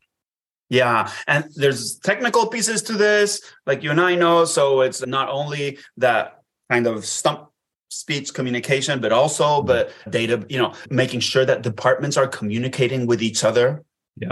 Yeah. 0.70 1.10
And 1.28 1.46
there's 1.56 1.98
technical 2.00 2.48
pieces 2.48 2.82
to 2.84 2.94
this, 2.94 3.42
like 3.66 3.84
you 3.84 3.92
and 3.92 4.02
I 4.02 4.16
know. 4.16 4.46
So 4.46 4.82
it's 4.82 5.06
not 5.06 5.30
only 5.30 5.78
that 5.98 6.42
kind 6.70 6.88
of 6.88 7.06
stump 7.06 7.50
speech 7.90 8.34
communication, 8.34 9.00
but 9.00 9.12
also 9.12 9.46
Mm-hmm. 9.46 9.68
but 9.68 9.92
data, 10.10 10.46
you 10.50 10.58
know, 10.58 10.74
making 10.90 11.22
sure 11.22 11.46
that 11.46 11.62
departments 11.62 12.18
are 12.18 12.28
communicating 12.28 13.08
with 13.08 13.22
each 13.22 13.44
other. 13.44 13.84
Yeah. 14.18 14.32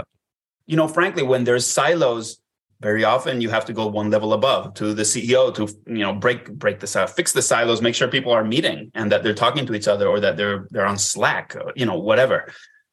You 0.66 0.76
know, 0.76 0.88
frankly, 0.88 1.22
when 1.22 1.44
there's 1.44 1.66
silos, 1.66 2.38
very 2.80 3.04
often 3.04 3.40
you 3.40 3.48
have 3.48 3.64
to 3.64 3.72
go 3.72 3.86
one 3.86 4.10
level 4.10 4.34
above 4.34 4.74
to 4.74 4.92
the 4.92 5.02
CEO 5.02 5.54
to 5.54 5.66
you 5.86 6.02
know 6.04 6.12
break 6.12 6.52
break 6.52 6.80
this 6.80 6.94
out, 6.94 7.08
fix 7.08 7.32
the 7.32 7.40
silos, 7.40 7.80
make 7.80 7.94
sure 7.94 8.08
people 8.08 8.32
are 8.32 8.44
meeting 8.44 8.90
and 8.94 9.10
that 9.10 9.22
they're 9.22 9.32
talking 9.32 9.64
to 9.64 9.74
each 9.74 9.88
other 9.88 10.06
or 10.06 10.20
that 10.20 10.36
they're 10.36 10.68
they're 10.70 10.84
on 10.84 10.98
Slack, 10.98 11.56
or, 11.56 11.72
you 11.74 11.86
know, 11.86 11.98
whatever. 11.98 12.52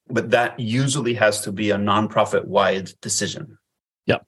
But 0.09 0.31
that 0.31 0.59
usually 0.59 1.13
has 1.15 1.41
to 1.41 1.51
be 1.51 1.71
a 1.71 1.77
nonprofit 1.77 2.45
wide 2.45 2.91
decision. 3.01 3.57
Yeah. 4.05 4.19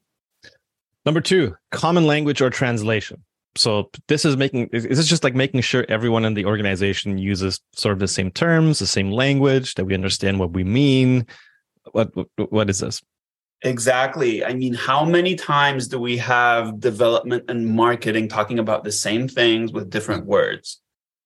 Number 1.04 1.20
two, 1.20 1.54
common 1.70 2.06
language 2.06 2.40
or 2.40 2.50
translation. 2.50 3.22
So 3.56 3.90
this 4.08 4.24
is 4.24 4.36
making 4.36 4.68
is 4.72 4.84
this 4.84 5.06
just 5.06 5.24
like 5.24 5.34
making 5.34 5.62
sure 5.62 5.86
everyone 5.88 6.24
in 6.24 6.34
the 6.34 6.44
organization 6.44 7.18
uses 7.18 7.60
sort 7.74 7.92
of 7.92 7.98
the 7.98 8.08
same 8.08 8.30
terms, 8.30 8.78
the 8.78 8.86
same 8.86 9.10
language, 9.10 9.74
that 9.74 9.84
we 9.84 9.94
understand 9.94 10.38
what 10.38 10.52
we 10.52 10.64
mean. 10.64 11.26
What 11.92 12.14
what, 12.14 12.28
what 12.52 12.70
is 12.70 12.80
this? 12.80 13.02
Exactly. 13.62 14.44
I 14.44 14.52
mean, 14.52 14.74
how 14.74 15.04
many 15.04 15.34
times 15.34 15.88
do 15.88 15.98
we 15.98 16.18
have 16.18 16.78
development 16.78 17.44
and 17.48 17.66
marketing 17.66 18.28
talking 18.28 18.58
about 18.58 18.84
the 18.84 18.92
same 18.92 19.28
things 19.28 19.72
with 19.72 19.88
different 19.88 20.26
words? 20.26 20.80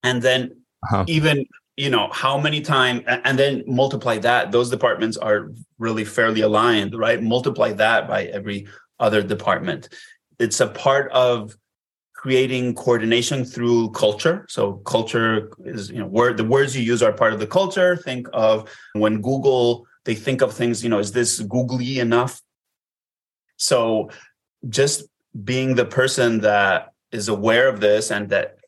And 0.04 0.22
then 0.22 0.62
Uh-huh. 0.84 1.04
even, 1.08 1.44
you 1.76 1.90
know, 1.90 2.08
how 2.12 2.38
many 2.38 2.60
times 2.60 3.02
and 3.06 3.38
then 3.38 3.64
multiply 3.66 4.18
that. 4.18 4.52
Those 4.52 4.70
departments 4.70 5.16
are 5.16 5.52
really 5.78 6.04
fairly 6.04 6.42
aligned, 6.42 6.94
right? 6.94 7.22
Multiply 7.22 7.72
that 7.74 8.06
by 8.06 8.24
every 8.24 8.66
other 8.98 9.22
department. 9.22 9.88
It's 10.38 10.60
a 10.60 10.66
part 10.66 11.10
of 11.12 11.56
creating 12.14 12.74
coordination 12.74 13.44
through 13.44 13.90
culture. 13.92 14.44
So 14.50 14.74
culture 14.84 15.50
is, 15.64 15.90
you 15.90 16.00
know, 16.00 16.06
word 16.06 16.36
the 16.36 16.44
words 16.44 16.76
you 16.76 16.82
use 16.82 17.02
are 17.02 17.12
part 17.12 17.32
of 17.32 17.40
the 17.40 17.46
culture. 17.46 17.96
Think 17.96 18.28
of 18.32 18.70
when 18.92 19.22
Google 19.22 19.86
they 20.04 20.14
think 20.14 20.40
of 20.42 20.52
things, 20.52 20.82
you 20.82 20.90
know, 20.90 20.98
is 20.98 21.12
this 21.12 21.40
googly 21.40 21.98
enough? 21.98 22.40
So 23.56 24.10
just 24.68 25.04
being 25.44 25.74
the 25.74 25.84
person 25.84 26.40
that 26.40 26.92
is 27.12 27.28
aware 27.28 27.68
of 27.68 27.80
this 27.80 28.10
and 28.10 28.28
that 28.30 28.58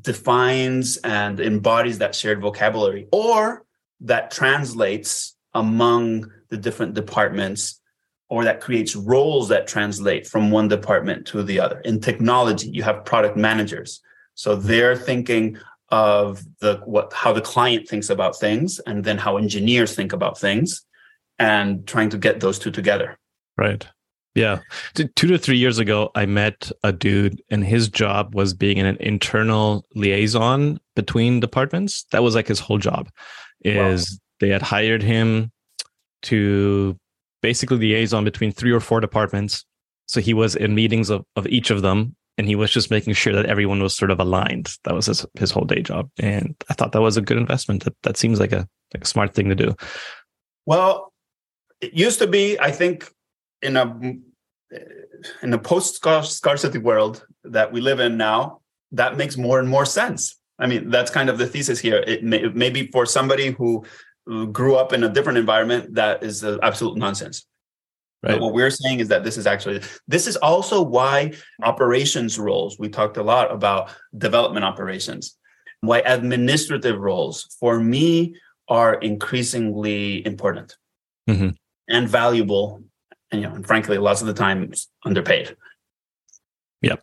defines 0.00 0.96
and 0.98 1.40
embodies 1.40 1.98
that 1.98 2.14
shared 2.14 2.40
vocabulary 2.40 3.06
or 3.12 3.64
that 4.00 4.30
translates 4.30 5.36
among 5.54 6.30
the 6.50 6.56
different 6.56 6.94
departments 6.94 7.80
or 8.28 8.44
that 8.44 8.60
creates 8.60 8.94
roles 8.94 9.48
that 9.48 9.66
translate 9.66 10.26
from 10.26 10.50
one 10.50 10.68
department 10.68 11.26
to 11.26 11.42
the 11.42 11.58
other. 11.58 11.80
In 11.80 12.00
technology, 12.00 12.68
you 12.70 12.82
have 12.82 13.04
product 13.04 13.36
managers. 13.36 14.00
So 14.34 14.54
they're 14.54 14.96
thinking 14.96 15.58
of 15.90 16.44
the 16.60 16.80
what 16.84 17.12
how 17.14 17.32
the 17.32 17.40
client 17.40 17.88
thinks 17.88 18.10
about 18.10 18.38
things 18.38 18.78
and 18.80 19.02
then 19.04 19.16
how 19.16 19.38
engineers 19.38 19.94
think 19.94 20.12
about 20.12 20.38
things 20.38 20.84
and 21.38 21.86
trying 21.86 22.10
to 22.10 22.18
get 22.18 22.40
those 22.40 22.58
two 22.58 22.70
together. 22.70 23.18
Right. 23.56 23.86
Yeah. 24.38 24.60
Two 24.94 25.28
to 25.28 25.38
three 25.38 25.56
years 25.56 25.78
ago, 25.78 26.10
I 26.14 26.26
met 26.26 26.70
a 26.82 26.92
dude, 26.92 27.42
and 27.50 27.64
his 27.64 27.88
job 27.88 28.34
was 28.34 28.54
being 28.54 28.78
an 28.78 28.96
internal 29.00 29.84
liaison 29.94 30.80
between 30.94 31.40
departments. 31.40 32.04
That 32.12 32.22
was 32.22 32.34
like 32.34 32.48
his 32.48 32.60
whole 32.60 32.78
job. 32.78 33.10
Is 33.64 34.20
they 34.40 34.48
had 34.48 34.62
hired 34.62 35.02
him 35.02 35.50
to 36.22 36.96
basically 37.42 37.78
liaison 37.78 38.24
between 38.24 38.52
three 38.52 38.72
or 38.72 38.80
four 38.80 39.00
departments. 39.00 39.64
So 40.06 40.20
he 40.20 40.34
was 40.34 40.56
in 40.56 40.74
meetings 40.74 41.10
of, 41.10 41.24
of 41.36 41.46
each 41.48 41.70
of 41.70 41.82
them, 41.82 42.16
and 42.38 42.46
he 42.46 42.54
was 42.54 42.70
just 42.70 42.90
making 42.90 43.14
sure 43.14 43.32
that 43.34 43.46
everyone 43.46 43.82
was 43.82 43.94
sort 43.94 44.10
of 44.10 44.20
aligned. 44.20 44.72
That 44.84 44.94
was 44.94 45.06
his 45.06 45.26
his 45.34 45.50
whole 45.50 45.64
day 45.64 45.82
job, 45.82 46.08
and 46.18 46.54
I 46.70 46.74
thought 46.74 46.92
that 46.92 47.02
was 47.02 47.16
a 47.16 47.22
good 47.22 47.36
investment. 47.36 47.84
That 47.84 47.94
that 48.04 48.16
seems 48.16 48.40
like 48.40 48.52
a 48.52 48.66
like 48.94 49.02
a 49.02 49.06
smart 49.06 49.34
thing 49.34 49.48
to 49.48 49.54
do. 49.54 49.74
Well, 50.64 51.12
it 51.80 51.92
used 51.94 52.18
to 52.20 52.26
be, 52.26 52.58
I 52.58 52.70
think, 52.70 53.10
in 53.62 53.76
a 53.76 53.86
in 55.42 55.50
the 55.50 55.58
post 55.58 55.96
scarcity 55.96 56.78
world 56.78 57.24
that 57.44 57.72
we 57.72 57.80
live 57.80 58.00
in 58.00 58.16
now, 58.16 58.60
that 58.92 59.16
makes 59.16 59.36
more 59.36 59.58
and 59.58 59.68
more 59.68 59.84
sense. 59.84 60.38
I 60.58 60.66
mean, 60.66 60.90
that's 60.90 61.10
kind 61.10 61.30
of 61.30 61.38
the 61.38 61.46
thesis 61.46 61.78
here. 61.78 62.02
It 62.06 62.24
may, 62.24 62.48
maybe 62.48 62.88
for 62.88 63.06
somebody 63.06 63.52
who 63.52 63.84
grew 64.52 64.76
up 64.76 64.92
in 64.92 65.04
a 65.04 65.08
different 65.08 65.38
environment, 65.38 65.94
that 65.94 66.22
is 66.22 66.44
absolute 66.44 66.96
nonsense. 66.98 67.46
Right. 68.22 68.32
But 68.32 68.40
what 68.40 68.52
we're 68.52 68.70
saying 68.70 68.98
is 68.98 69.08
that 69.08 69.22
this 69.22 69.36
is 69.36 69.46
actually 69.46 69.80
this 70.08 70.26
is 70.26 70.36
also 70.36 70.82
why 70.82 71.34
operations 71.62 72.36
roles. 72.38 72.76
We 72.78 72.88
talked 72.88 73.16
a 73.16 73.22
lot 73.22 73.52
about 73.52 73.92
development 74.16 74.64
operations. 74.64 75.36
Why 75.82 76.00
administrative 76.00 76.98
roles 76.98 77.56
for 77.60 77.78
me 77.78 78.34
are 78.68 78.94
increasingly 78.94 80.26
important 80.26 80.76
Mhm. 81.28 81.54
and 81.88 82.08
valuable, 82.08 82.82
and 83.30 83.42
you 83.42 83.48
know, 83.48 83.54
and 83.54 83.66
frankly, 83.66 83.98
lots 83.98 84.20
of 84.20 84.26
the 84.26 84.34
time 84.34 84.62
it's 84.64 84.88
underpaid. 85.04 85.56
Yep. 86.82 87.02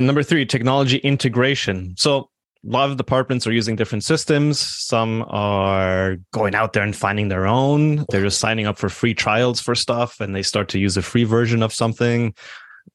Number 0.00 0.22
three, 0.22 0.44
technology 0.44 0.98
integration. 0.98 1.94
So 1.96 2.28
a 2.64 2.70
lot 2.70 2.90
of 2.90 2.96
departments 2.96 3.46
are 3.46 3.52
using 3.52 3.76
different 3.76 4.04
systems. 4.04 4.60
Some 4.60 5.24
are 5.28 6.16
going 6.32 6.54
out 6.54 6.72
there 6.72 6.82
and 6.82 6.94
finding 6.94 7.28
their 7.28 7.46
own. 7.46 8.04
They're 8.10 8.22
just 8.22 8.38
signing 8.38 8.66
up 8.66 8.78
for 8.78 8.88
free 8.88 9.14
trials 9.14 9.60
for 9.60 9.74
stuff 9.74 10.20
and 10.20 10.34
they 10.34 10.42
start 10.42 10.68
to 10.70 10.78
use 10.78 10.96
a 10.96 11.02
free 11.02 11.24
version 11.24 11.62
of 11.62 11.72
something. 11.72 12.34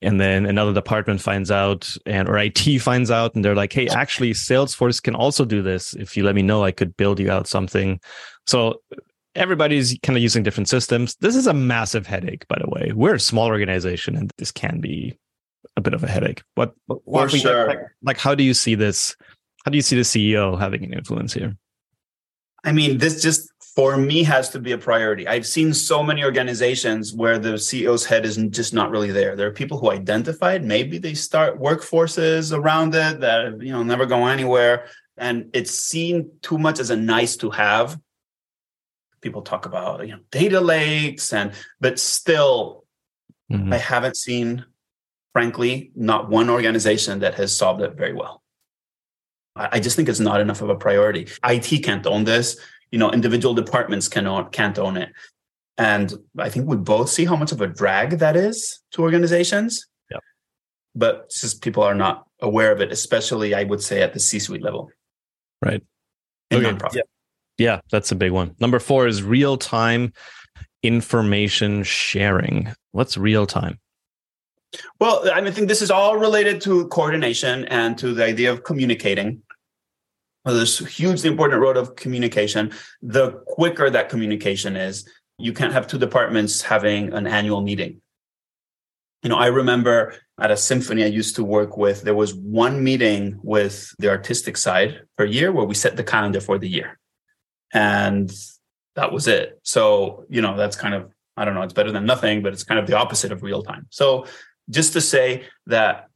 And 0.02 0.22
then 0.22 0.46
another 0.46 0.74
department 0.74 1.22
finds 1.22 1.50
out 1.50 1.90
and 2.06 2.30
or 2.30 2.38
IT 2.38 2.80
finds 2.82 3.12
out 3.12 3.36
and 3.36 3.44
they're 3.44 3.56
like, 3.56 3.74
hey, 3.74 3.88
actually 3.88 4.32
Salesforce 4.32 5.02
can 5.02 5.16
also 5.16 5.44
do 5.44 5.62
this. 5.62 5.94
If 5.96 6.16
you 6.16 6.24
let 6.24 6.36
me 6.36 6.42
know, 6.42 6.64
I 6.64 6.72
could 6.72 6.96
build 6.96 7.20
you 7.20 7.32
out 7.32 7.48
something. 7.48 8.00
So 8.46 8.82
everybody's 9.38 9.98
kind 10.04 10.18
of 10.18 10.24
using 10.24 10.44
different 10.44 10.68
systems. 10.68 11.16
This 11.16 11.36
is 11.36 11.48
a 11.48 11.54
massive 11.54 12.06
headache, 12.08 12.48
by 12.48 12.58
the 12.60 12.70
way. 12.70 12.92
We're 12.94 13.16
a 13.16 13.20
small 13.20 13.48
organization 13.48 14.16
and 14.16 14.32
this 14.38 14.52
can 14.52 14.82
be 14.82 15.18
a 15.76 15.82
bit 15.82 15.94
of 15.94 16.04
a 16.04 16.08
headache. 16.08 16.44
What, 16.56 16.74
what 16.88 17.32
For 17.32 17.38
sure. 17.38 17.68
like, 17.68 17.80
like 18.02 18.18
how 18.18 18.36
do 18.36 18.44
you 18.44 18.54
see 18.54 18.76
this? 18.76 19.16
How 19.64 19.72
do 19.72 19.78
you 19.78 19.82
see 19.82 19.96
the 19.96 20.02
CEO 20.02 20.60
having 20.60 20.84
an 20.84 20.94
influence 20.94 21.34
here? 21.34 21.56
I 22.64 22.72
mean, 22.72 22.98
this 22.98 23.22
just 23.22 23.50
for 23.76 23.96
me 23.96 24.24
has 24.24 24.50
to 24.50 24.60
be 24.60 24.72
a 24.72 24.78
priority. 24.78 25.28
I've 25.28 25.46
seen 25.46 25.74
so 25.74 26.02
many 26.02 26.24
organizations 26.24 27.14
where 27.14 27.38
the 27.38 27.54
CEO's 27.54 28.06
head 28.06 28.26
is 28.26 28.38
just 28.50 28.74
not 28.74 28.90
really 28.90 29.12
there. 29.12 29.36
There 29.36 29.48
are 29.48 29.54
people 29.54 29.78
who 29.78 29.92
identified, 29.92 30.66
maybe 30.66 30.98
they 30.98 31.14
start 31.14 31.62
workforces 31.62 32.52
around 32.58 32.96
it 32.96 33.20
that 33.20 33.62
you 33.62 33.72
know 33.72 33.84
never 33.84 34.06
go 34.06 34.26
anywhere, 34.26 34.88
and 35.16 35.50
it's 35.54 35.72
seen 35.72 36.32
too 36.42 36.58
much 36.58 36.80
as 36.80 36.90
a 36.90 36.96
nice 36.96 37.38
to 37.38 37.52
have. 37.52 38.00
People 39.22 39.42
talk 39.42 39.66
about 39.66 40.06
you 40.08 40.14
know 40.14 40.20
data 40.32 40.62
lakes 40.62 41.34
and 41.34 41.52
but 41.80 42.00
still 42.00 42.88
Mhm. 43.52 43.74
I 43.74 43.78
haven't 43.78 44.18
seen, 44.18 44.66
frankly, 45.34 45.92
not 45.96 46.30
one 46.30 46.50
organization 46.50 47.20
that 47.20 47.36
has 47.36 47.56
solved 47.56 47.82
it 47.82 47.96
very 47.96 48.14
well. 48.14 48.44
I 49.56 49.70
I 49.74 49.80
just 49.80 49.96
think 49.96 50.10
it's 50.10 50.20
not 50.20 50.42
enough 50.42 50.62
of 50.62 50.70
a 50.70 50.76
priority. 50.76 51.28
IT 51.44 51.84
can't 51.84 52.06
own 52.06 52.26
this. 52.26 52.60
You 52.92 53.00
know, 53.00 53.12
individual 53.12 53.54
departments 53.54 54.08
can 54.08 54.28
own, 54.28 54.50
can't 54.52 54.78
own 54.80 54.98
it. 54.98 55.10
And 55.78 56.14
I 56.38 56.50
think 56.50 56.68
we 56.68 56.78
both 56.78 57.10
see 57.10 57.26
how 57.26 57.36
much 57.36 57.52
of 57.52 57.62
a 57.62 57.68
drag 57.68 58.20
that 58.20 58.36
is 58.36 58.80
to 58.92 59.02
organizations. 59.02 59.88
Yep. 60.10 60.22
But 60.96 61.30
just 61.30 61.62
people 61.62 61.84
are 61.84 61.96
not 61.96 62.26
aware 62.42 62.72
of 62.72 62.82
it, 62.82 62.92
especially 62.92 63.54
I 63.54 63.64
would 63.64 63.82
say 63.82 64.02
at 64.02 64.14
the 64.14 64.20
C-suite 64.20 64.64
level. 64.64 64.90
Right. 65.62 65.84
Okay. 66.52 66.78
Yeah. 66.94 67.02
Yeah, 67.58 67.82
that's 67.92 68.12
a 68.12 68.16
big 68.16 68.32
one. 68.32 68.56
Number 68.60 68.80
four 68.80 69.08
is 69.08 69.24
real 69.24 69.58
time 69.58 70.14
information 70.84 71.84
sharing. 71.84 72.74
What's 72.92 73.18
real 73.18 73.46
time? 73.48 73.80
Well, 75.00 75.30
I 75.32 75.36
mean, 75.42 75.48
I 75.48 75.52
think 75.52 75.68
this 75.68 75.82
is 75.82 75.92
all 75.92 76.18
related 76.18 76.62
to 76.62 76.88
coordination 76.90 77.66
and 77.66 77.98
to 77.98 78.14
the 78.14 78.26
idea 78.26 78.52
of 78.52 78.64
communicating. 78.64 79.42
Well, 80.46 80.56
there's 80.56 80.80
hugely 80.96 81.30
important 81.30 81.62
role 81.62 81.78
of 81.78 81.96
communication. 81.96 82.72
The 83.02 83.32
quicker 83.48 83.90
that 83.90 84.10
communication 84.10 84.76
is, 84.76 85.10
you 85.38 85.54
can't 85.54 85.74
have 85.74 85.88
two 85.88 85.98
departments 85.98 86.62
having 86.62 87.14
an 87.14 87.28
annual 87.28 87.62
meeting. 87.62 88.02
You 89.24 89.30
know, 89.30 89.38
I 89.38 89.48
remember 89.48 90.16
at 90.40 90.52
a 90.52 90.58
symphony 90.58 91.04
I 91.04 91.08
used 91.08 91.36
to 91.36 91.44
work 91.44 91.78
with, 91.78 92.04
there 92.04 92.16
was 92.16 92.34
one 92.34 92.84
meeting 92.84 93.40
with 93.44 93.94
the 94.00 94.10
artistic 94.10 94.58
side 94.58 95.02
per 95.18 95.26
year 95.26 95.52
where 95.52 95.66
we 95.66 95.76
set 95.76 95.98
the 95.98 96.04
calendar 96.04 96.40
for 96.40 96.58
the 96.58 96.70
year. 96.70 97.00
And 97.74 98.32
that 98.96 99.12
was 99.12 99.28
it. 99.28 99.60
So, 99.64 100.26
you 100.30 100.42
know, 100.42 100.58
that's 100.58 100.76
kind 100.76 100.94
of, 100.94 101.12
I 101.36 101.46
don't 101.46 101.54
know, 101.54 101.62
it's 101.62 101.74
better 101.74 101.92
than 101.92 102.06
nothing, 102.06 102.42
but 102.42 102.54
it's 102.54 102.64
kind 102.64 102.80
of 102.80 102.88
the 102.88 102.98
opposite 102.98 103.32
of 103.32 103.44
real 103.44 103.62
time. 103.64 103.88
So, 103.90 104.26
just 104.70 104.94
to 104.94 105.02
say 105.02 105.46
that 105.68 106.10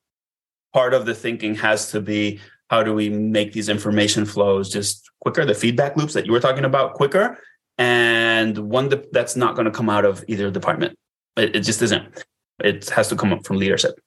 part 0.74 0.93
of 0.93 1.05
the 1.05 1.13
thinking 1.13 1.55
has 1.55 1.91
to 1.91 2.01
be 2.01 2.39
how 2.70 2.84
do 2.84 2.93
we 2.93 3.10
make 3.10 3.53
these 3.53 3.70
information 3.70 4.25
flows 4.25 4.70
just 4.70 5.10
quicker, 5.20 5.46
the 5.46 5.53
feedback 5.53 5.96
loops 5.98 6.13
that 6.13 6.25
you 6.25 6.31
were 6.31 6.39
talking 6.39 6.65
about 6.65 6.93
quicker, 6.93 7.38
and 7.77 8.58
one 8.58 8.91
that's 9.12 9.36
not 9.36 9.55
going 9.55 9.65
to 9.65 9.72
come 9.72 9.89
out 9.89 10.05
of 10.05 10.24
either 10.27 10.50
department. 10.51 10.98
It, 11.38 11.55
it 11.55 11.60
just 11.62 11.81
isn't. 11.81 12.24
It 12.63 12.89
has 12.89 13.08
to 13.10 13.15
come 13.15 13.34
up 13.34 13.46
from 13.46 13.58
leadership. 13.58 14.00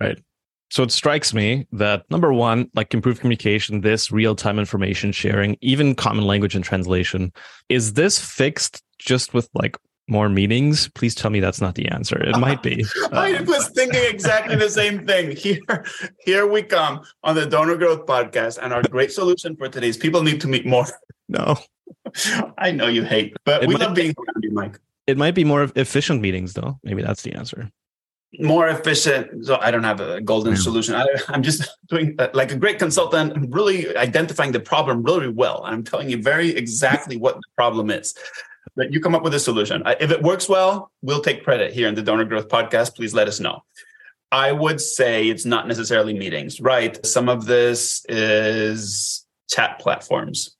Right. 0.00 0.18
So 0.70 0.84
it 0.84 0.92
strikes 0.92 1.34
me 1.34 1.66
that 1.72 2.08
number 2.10 2.32
one, 2.32 2.70
like 2.74 2.94
improved 2.94 3.20
communication, 3.20 3.80
this 3.80 4.12
real 4.12 4.36
time 4.36 4.58
information 4.58 5.10
sharing, 5.10 5.56
even 5.60 5.96
common 5.96 6.24
language 6.24 6.54
and 6.54 6.64
translation, 6.64 7.32
is 7.68 7.94
this 7.94 8.20
fixed 8.20 8.82
just 8.98 9.34
with 9.34 9.50
like 9.52 9.76
more 10.06 10.28
meetings? 10.28 10.88
Please 10.90 11.16
tell 11.16 11.30
me 11.30 11.40
that's 11.40 11.60
not 11.60 11.74
the 11.74 11.88
answer. 11.88 12.22
It 12.22 12.38
might 12.38 12.62
be. 12.62 12.84
I 13.12 13.34
um, 13.34 13.46
was 13.46 13.68
thinking 13.70 14.02
exactly 14.04 14.54
the 14.54 14.70
same 14.70 15.04
thing. 15.06 15.36
Here, 15.36 15.60
here 16.20 16.46
we 16.46 16.62
come 16.62 17.00
on 17.24 17.34
the 17.34 17.46
Donor 17.46 17.76
Growth 17.76 18.06
Podcast, 18.06 18.58
and 18.62 18.72
our 18.72 18.82
great 18.82 19.10
solution 19.10 19.56
for 19.56 19.68
today 19.68 19.88
is 19.88 19.96
people 19.96 20.22
need 20.22 20.40
to 20.42 20.48
meet 20.48 20.66
more. 20.66 20.86
No, 21.32 21.56
I 22.58 22.72
know 22.72 22.88
you 22.88 23.04
hate, 23.04 23.36
but 23.44 23.62
it 23.62 23.68
we 23.68 23.76
love 23.76 23.94
being 23.94 24.12
around 24.18 24.42
you, 24.42 24.50
Mike. 24.50 24.80
It 25.06 25.16
might 25.16 25.36
be 25.36 25.44
more 25.44 25.70
efficient 25.76 26.20
meetings, 26.20 26.54
though. 26.54 26.80
Maybe 26.82 27.02
that's 27.02 27.22
the 27.22 27.34
answer 27.34 27.70
more 28.38 28.68
efficient. 28.68 29.44
So 29.44 29.58
I 29.60 29.70
don't 29.70 29.84
have 29.84 30.00
a 30.00 30.20
golden 30.20 30.54
yeah. 30.54 30.60
solution. 30.60 30.94
I, 30.94 31.06
am 31.28 31.42
just 31.42 31.68
doing 31.88 32.14
uh, 32.18 32.28
like 32.32 32.52
a 32.52 32.56
great 32.56 32.78
consultant, 32.78 33.52
really 33.54 33.96
identifying 33.96 34.52
the 34.52 34.60
problem 34.60 35.02
really 35.02 35.28
well. 35.28 35.62
I'm 35.64 35.82
telling 35.82 36.08
you 36.08 36.22
very 36.22 36.50
exactly 36.50 37.16
what 37.16 37.36
the 37.36 37.42
problem 37.56 37.90
is. 37.90 38.14
But 38.76 38.92
you 38.92 39.00
come 39.00 39.14
up 39.14 39.22
with 39.22 39.34
a 39.34 39.40
solution. 39.40 39.82
If 40.00 40.10
it 40.10 40.22
works 40.22 40.48
well, 40.48 40.92
we'll 41.02 41.22
take 41.22 41.42
credit 41.44 41.72
here 41.72 41.88
in 41.88 41.94
the 41.94 42.02
Donor 42.02 42.24
Growth 42.24 42.48
Podcast. 42.48 42.94
Please 42.94 43.12
let 43.12 43.26
us 43.26 43.40
know. 43.40 43.64
I 44.32 44.52
would 44.52 44.80
say 44.80 45.28
it's 45.28 45.44
not 45.44 45.66
necessarily 45.66 46.14
meetings, 46.14 46.60
right? 46.60 47.04
Some 47.04 47.28
of 47.28 47.46
this 47.46 48.04
is 48.08 49.26
chat 49.50 49.80
platforms 49.80 50.56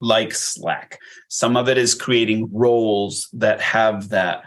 like 0.00 0.34
Slack. 0.34 0.98
Some 1.28 1.56
of 1.56 1.68
it 1.68 1.78
is 1.78 1.94
creating 1.94 2.48
roles 2.52 3.28
that 3.34 3.60
have 3.60 4.08
that 4.08 4.44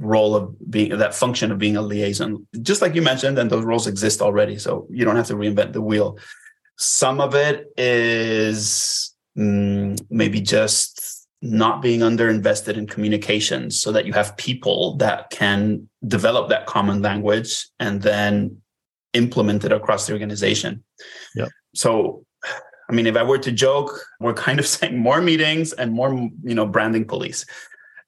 role 0.00 0.34
of 0.34 0.70
being 0.70 0.96
that 0.96 1.14
function 1.14 1.52
of 1.52 1.58
being 1.58 1.76
a 1.76 1.82
liaison. 1.82 2.46
Just 2.62 2.82
like 2.82 2.94
you 2.94 3.02
mentioned 3.02 3.38
and 3.38 3.50
those 3.50 3.64
roles 3.64 3.86
exist 3.86 4.22
already 4.22 4.58
so 4.58 4.86
you 4.90 5.04
don't 5.04 5.16
have 5.16 5.26
to 5.26 5.34
reinvent 5.34 5.74
the 5.74 5.82
wheel. 5.82 6.18
Some 6.78 7.20
of 7.20 7.34
it 7.34 7.66
is 7.76 9.14
mm, 9.38 10.00
maybe 10.10 10.40
just 10.40 11.28
not 11.42 11.82
being 11.82 12.00
underinvested 12.00 12.76
in 12.76 12.86
communications 12.86 13.78
so 13.78 13.92
that 13.92 14.06
you 14.06 14.12
have 14.12 14.36
people 14.36 14.96
that 14.96 15.30
can 15.30 15.88
develop 16.06 16.48
that 16.48 16.66
common 16.66 17.02
language 17.02 17.68
and 17.78 18.02
then 18.02 18.60
implement 19.12 19.64
it 19.64 19.72
across 19.72 20.06
the 20.06 20.12
organization. 20.12 20.82
Yeah. 21.36 21.48
So 21.74 22.24
i 22.88 22.92
mean 22.92 23.06
if 23.06 23.16
i 23.16 23.22
were 23.22 23.38
to 23.38 23.52
joke 23.52 24.00
we're 24.18 24.34
kind 24.34 24.58
of 24.58 24.66
saying 24.74 24.98
more 24.98 25.20
meetings 25.20 25.72
and 25.74 25.92
more 25.92 26.12
you 26.42 26.54
know 26.54 26.66
branding 26.66 27.04
police. 27.04 27.44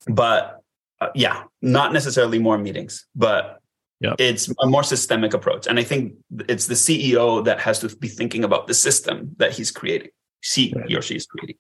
But 0.07 0.62
uh, 1.03 1.11
yeah, 1.15 1.45
not 1.61 1.93
necessarily 1.93 2.39
more 2.39 2.59
meetings, 2.59 3.07
but 3.17 3.61
yep. 4.01 4.15
it's 4.19 4.49
a 4.61 4.67
more 4.67 4.85
systemic 4.85 5.35
approach. 5.35 5.67
And 5.67 5.79
I 5.79 5.83
think 5.83 6.15
it's 6.49 6.67
the 6.67 6.75
CEO 6.75 7.45
that 7.45 7.61
has 7.61 7.81
to 7.81 7.89
be 7.97 8.09
thinking 8.09 8.45
about 8.45 8.69
the 8.69 8.75
system 8.75 9.35
that 9.39 9.53
he's 9.53 9.71
creating, 9.73 10.11
he, 10.43 10.73
right. 10.77 10.87
he 10.87 10.97
or 10.97 11.03
she 11.03 11.17
is 11.17 11.27
creating. 11.27 11.57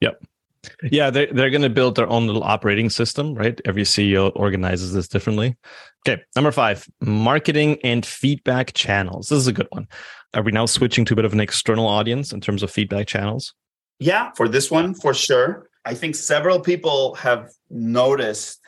Yep. 0.00 0.22
Yeah, 0.82 1.10
they're, 1.10 1.32
they're 1.32 1.50
going 1.50 1.62
to 1.62 1.70
build 1.70 1.96
their 1.96 2.08
own 2.08 2.26
little 2.26 2.44
operating 2.44 2.90
system, 2.90 3.34
right? 3.34 3.58
Every 3.64 3.82
CEO 3.82 4.32
organizes 4.34 4.92
this 4.92 5.08
differently. 5.08 5.56
Okay, 6.06 6.22
number 6.34 6.52
five, 6.52 6.86
marketing 7.00 7.78
and 7.84 8.04
feedback 8.04 8.72
channels. 8.74 9.28
This 9.28 9.38
is 9.38 9.46
a 9.46 9.52
good 9.52 9.68
one. 9.70 9.88
Are 10.34 10.42
we 10.42 10.52
now 10.52 10.66
switching 10.66 11.04
to 11.06 11.14
a 11.14 11.16
bit 11.16 11.24
of 11.24 11.32
an 11.32 11.40
external 11.40 11.86
audience 11.86 12.32
in 12.32 12.40
terms 12.40 12.62
of 12.62 12.70
feedback 12.70 13.06
channels? 13.06 13.54
Yeah, 13.98 14.30
for 14.36 14.48
this 14.48 14.70
one, 14.70 14.94
for 14.94 15.12
sure. 15.12 15.68
I 15.84 15.94
think 15.94 16.14
several 16.14 16.60
people 16.60 17.14
have 17.16 17.50
noticed 17.70 18.59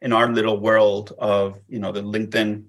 in 0.00 0.12
our 0.12 0.28
little 0.30 0.60
world 0.60 1.12
of 1.18 1.58
you 1.68 1.78
know 1.78 1.92
the 1.92 2.02
linkedin 2.02 2.64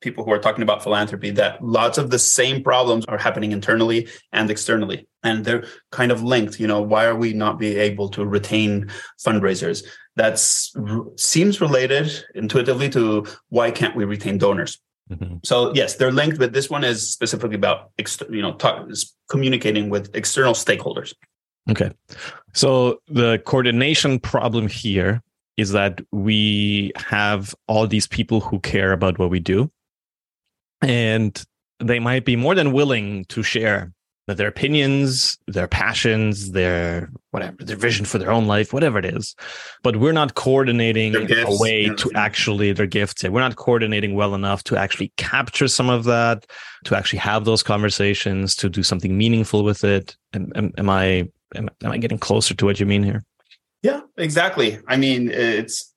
people 0.00 0.24
who 0.24 0.32
are 0.32 0.38
talking 0.38 0.62
about 0.62 0.82
philanthropy 0.82 1.30
that 1.30 1.62
lots 1.62 1.98
of 1.98 2.10
the 2.10 2.18
same 2.18 2.62
problems 2.62 3.04
are 3.06 3.18
happening 3.18 3.52
internally 3.52 4.08
and 4.32 4.50
externally. 4.50 5.06
And 5.22 5.44
they're 5.44 5.64
kind 5.90 6.10
of 6.10 6.22
linked 6.22 6.58
you 6.58 6.66
know 6.66 6.80
why 6.80 7.04
are 7.04 7.14
we 7.16 7.32
not 7.32 7.58
be 7.58 7.76
able 7.76 8.08
to 8.10 8.24
retain 8.24 8.90
fundraisers? 9.24 9.84
That's 10.16 10.74
seems 11.16 11.60
related 11.60 12.10
intuitively 12.34 12.88
to 12.90 13.26
why 13.48 13.70
can't 13.70 13.96
we 13.96 14.04
retain 14.04 14.38
donors? 14.38 14.78
Mm-hmm. 15.10 15.38
so 15.42 15.74
yes 15.74 15.96
they're 15.96 16.12
linked 16.12 16.38
but 16.38 16.52
this 16.52 16.70
one 16.70 16.84
is 16.84 17.10
specifically 17.10 17.56
about 17.56 17.90
you 18.30 18.40
know 18.40 18.52
talk, 18.54 18.88
communicating 19.28 19.90
with 19.90 20.14
external 20.14 20.54
stakeholders. 20.54 21.14
Okay. 21.68 21.90
So 22.54 23.00
the 23.08 23.38
coordination 23.44 24.18
problem 24.20 24.68
here 24.68 25.20
is 25.60 25.70
that 25.72 26.00
we 26.10 26.92
have 26.96 27.54
all 27.68 27.86
these 27.86 28.06
people 28.06 28.40
who 28.40 28.58
care 28.60 28.92
about 28.92 29.18
what 29.18 29.30
we 29.30 29.40
do 29.40 29.70
and 30.82 31.44
they 31.78 31.98
might 31.98 32.24
be 32.24 32.36
more 32.36 32.54
than 32.54 32.72
willing 32.72 33.24
to 33.26 33.42
share 33.42 33.92
their 34.26 34.48
opinions, 34.48 35.38
their 35.48 35.66
passions, 35.66 36.52
their 36.52 37.10
whatever, 37.30 37.56
their 37.64 37.76
vision 37.76 38.04
for 38.04 38.18
their 38.18 38.30
own 38.30 38.46
life, 38.46 38.72
whatever 38.72 38.98
it 38.98 39.04
is. 39.04 39.34
But 39.82 39.96
we're 39.96 40.12
not 40.12 40.34
coordinating 40.34 41.16
a 41.16 41.58
way 41.58 41.86
yeah. 41.86 41.94
to 41.94 42.12
actually 42.14 42.72
their 42.72 42.86
gifts. 42.86 43.24
We're 43.24 43.40
not 43.40 43.56
coordinating 43.56 44.14
well 44.14 44.34
enough 44.34 44.62
to 44.64 44.76
actually 44.76 45.12
capture 45.16 45.68
some 45.68 45.90
of 45.90 46.04
that, 46.04 46.46
to 46.84 46.96
actually 46.96 47.18
have 47.20 47.44
those 47.44 47.62
conversations, 47.62 48.54
to 48.56 48.68
do 48.68 48.82
something 48.82 49.16
meaningful 49.16 49.64
with 49.64 49.84
it. 49.84 50.16
Am, 50.32 50.52
am, 50.54 50.72
am 50.78 50.90
I 50.90 51.28
am, 51.56 51.68
am 51.82 51.90
I 51.90 51.98
getting 51.98 52.18
closer 52.18 52.54
to 52.54 52.64
what 52.64 52.78
you 52.78 52.86
mean 52.86 53.02
here? 53.02 53.24
Yeah, 53.82 54.00
exactly. 54.16 54.78
I 54.86 54.96
mean, 54.96 55.30
it's 55.30 55.94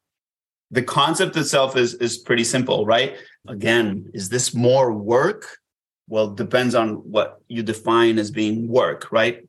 the 0.71 0.81
concept 0.81 1.35
itself 1.37 1.75
is 1.75 1.93
is 1.95 2.17
pretty 2.17 2.43
simple, 2.43 2.85
right? 2.85 3.15
Again, 3.47 4.09
is 4.13 4.29
this 4.29 4.53
more 4.53 4.93
work? 4.93 5.57
Well, 6.07 6.29
depends 6.31 6.75
on 6.75 6.95
what 6.95 7.41
you 7.47 7.63
define 7.63 8.19
as 8.19 8.31
being 8.31 8.67
work, 8.67 9.11
right? 9.11 9.47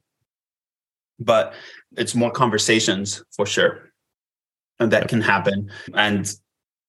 But 1.18 1.54
it's 1.96 2.14
more 2.14 2.30
conversations 2.30 3.22
for 3.36 3.46
sure. 3.46 3.90
And 4.80 4.92
that 4.92 5.08
can 5.08 5.20
happen. 5.20 5.70
And 5.94 6.30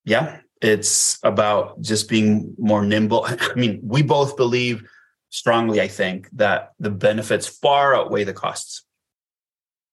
yeah, 0.03 0.39
it's 0.62 1.19
about 1.23 1.81
just 1.81 2.10
being 2.10 2.55
more 2.58 2.84
nimble. 2.84 3.25
I 3.29 3.53
mean, 3.55 3.79
we 3.84 4.01
both 4.01 4.36
believe 4.36 4.84
strongly, 5.29 5.79
I 5.81 5.88
think, 5.88 6.27
that 6.34 6.73
the 6.79 6.89
benefits 6.89 7.47
far 7.47 7.95
outweigh 7.95 8.23
the 8.23 8.34
costs 8.34 8.84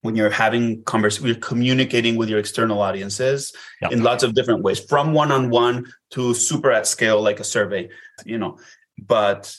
when 0.02 0.14
you're 0.16 0.30
having 0.30 0.82
conversation, 0.82 1.26
you're 1.26 1.36
communicating 1.36 2.16
with 2.16 2.28
your 2.28 2.38
external 2.38 2.82
audiences 2.82 3.52
yep. 3.80 3.92
in 3.92 4.02
lots 4.02 4.22
of 4.22 4.34
different 4.34 4.62
ways, 4.62 4.78
from 4.80 5.12
one-on-one 5.12 5.90
to 6.10 6.34
super 6.34 6.70
at 6.70 6.86
scale, 6.86 7.22
like 7.22 7.40
a 7.40 7.44
survey, 7.44 7.88
you 8.24 8.36
know. 8.36 8.58
But 8.98 9.56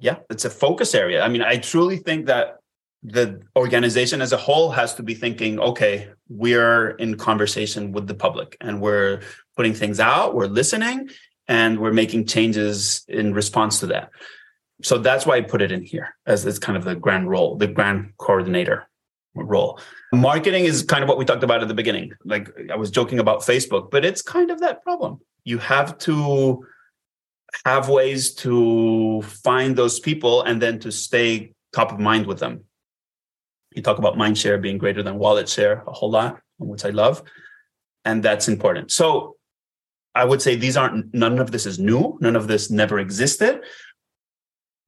yeah, 0.00 0.16
it's 0.30 0.44
a 0.44 0.50
focus 0.50 0.94
area. 0.94 1.22
I 1.22 1.28
mean, 1.28 1.42
I 1.42 1.58
truly 1.58 1.98
think 1.98 2.26
that 2.26 2.56
the 3.02 3.42
organization 3.56 4.22
as 4.22 4.32
a 4.32 4.36
whole 4.36 4.70
has 4.70 4.94
to 4.94 5.02
be 5.02 5.14
thinking, 5.14 5.58
okay, 5.58 6.08
we're 6.28 6.90
in 6.90 7.16
conversation 7.16 7.92
with 7.92 8.06
the 8.06 8.14
public 8.14 8.56
and 8.60 8.80
we're 8.80 9.20
putting 9.56 9.74
things 9.74 10.00
out, 10.00 10.34
we're 10.34 10.46
listening, 10.46 11.10
and 11.48 11.78
we're 11.80 11.92
making 11.92 12.26
changes 12.26 13.04
in 13.08 13.34
response 13.34 13.80
to 13.80 13.86
that. 13.88 14.10
So 14.82 14.98
that's 14.98 15.26
why 15.26 15.36
I 15.36 15.40
put 15.42 15.62
it 15.62 15.70
in 15.70 15.82
here 15.82 16.14
as 16.26 16.46
it's 16.46 16.58
kind 16.58 16.78
of 16.78 16.84
the 16.84 16.94
grand 16.94 17.28
role, 17.28 17.56
the 17.56 17.66
grand 17.66 18.14
coordinator 18.18 18.88
role. 19.34 19.80
Marketing 20.12 20.64
is 20.64 20.82
kind 20.82 21.02
of 21.02 21.08
what 21.08 21.18
we 21.18 21.24
talked 21.24 21.42
about 21.42 21.62
at 21.62 21.68
the 21.68 21.74
beginning. 21.74 22.12
Like 22.24 22.50
I 22.70 22.76
was 22.76 22.90
joking 22.90 23.18
about 23.18 23.40
Facebook, 23.40 23.90
but 23.90 24.04
it's 24.04 24.22
kind 24.22 24.50
of 24.50 24.60
that 24.60 24.82
problem. 24.82 25.20
You 25.44 25.58
have 25.58 25.98
to 25.98 26.66
have 27.64 27.88
ways 27.88 28.34
to 28.34 29.22
find 29.22 29.76
those 29.76 30.00
people 30.00 30.42
and 30.42 30.60
then 30.60 30.78
to 30.80 30.92
stay 30.92 31.52
top 31.72 31.92
of 31.92 31.98
mind 31.98 32.26
with 32.26 32.38
them. 32.38 32.64
You 33.74 33.82
talk 33.82 33.98
about 33.98 34.18
mind 34.18 34.36
share 34.36 34.58
being 34.58 34.78
greater 34.78 35.02
than 35.02 35.18
wallet 35.18 35.48
share 35.48 35.82
a 35.86 35.92
whole 35.92 36.10
lot, 36.10 36.40
which 36.58 36.84
I 36.84 36.90
love. 36.90 37.22
And 38.04 38.22
that's 38.22 38.48
important. 38.48 38.90
So 38.90 39.36
I 40.14 40.24
would 40.24 40.42
say 40.42 40.56
these 40.56 40.76
aren't, 40.76 41.14
none 41.14 41.38
of 41.38 41.52
this 41.52 41.64
is 41.64 41.78
new. 41.78 42.18
None 42.20 42.36
of 42.36 42.48
this 42.48 42.70
never 42.70 42.98
existed 42.98 43.62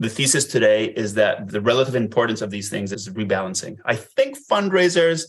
the 0.01 0.09
thesis 0.09 0.45
today 0.45 0.87
is 0.87 1.15
that 1.15 1.49
the 1.49 1.61
relative 1.61 1.95
importance 1.95 2.43
of 2.43 2.51
these 2.51 2.69
things 2.69 2.93
is 2.93 3.09
rebalancing. 3.09 3.79
I 3.85 3.97
think 3.97 4.37
fundraisers, 4.51 5.25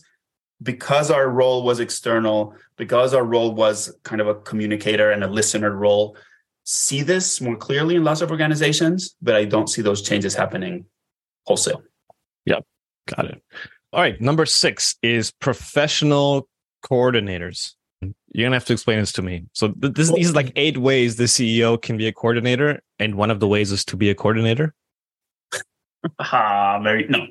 because 0.62 1.10
our 1.10 1.28
role 1.28 1.62
was 1.62 1.80
external, 1.80 2.54
because 2.76 3.14
our 3.14 3.24
role 3.24 3.54
was 3.54 3.96
kind 4.02 4.20
of 4.20 4.26
a 4.26 4.34
communicator 4.34 5.10
and 5.10 5.22
a 5.22 5.28
listener 5.28 5.70
role, 5.70 6.16
see 6.64 7.02
this 7.02 7.40
more 7.40 7.56
clearly 7.56 7.94
in 7.94 8.02
lots 8.02 8.22
of 8.22 8.30
organizations, 8.30 9.14
but 9.22 9.36
I 9.36 9.44
don't 9.44 9.68
see 9.68 9.82
those 9.82 10.02
changes 10.02 10.34
happening 10.34 10.86
wholesale. 11.44 11.82
Yep. 12.44 12.64
Got 13.06 13.26
it. 13.26 13.42
All 13.92 14.00
right. 14.00 14.20
Number 14.20 14.44
six 14.46 14.96
is 15.00 15.30
professional 15.30 16.48
coordinators. 16.84 17.75
You're 18.36 18.44
gonna 18.44 18.56
have 18.56 18.66
to 18.66 18.74
explain 18.74 18.98
this 18.98 19.12
to 19.12 19.22
me. 19.22 19.46
So 19.54 19.68
th- 19.68 19.94
this 19.94 20.12
these 20.12 20.30
are 20.30 20.34
like 20.34 20.52
eight 20.56 20.76
ways 20.76 21.16
the 21.16 21.24
CEO 21.24 21.80
can 21.80 21.96
be 21.96 22.06
a 22.06 22.12
coordinator, 22.12 22.82
and 22.98 23.14
one 23.14 23.30
of 23.30 23.40
the 23.40 23.48
ways 23.48 23.72
is 23.72 23.82
to 23.86 23.96
be 23.96 24.10
a 24.10 24.14
coordinator. 24.14 24.74
Ah, 26.20 26.78
very 26.82 27.08
no. 27.08 27.26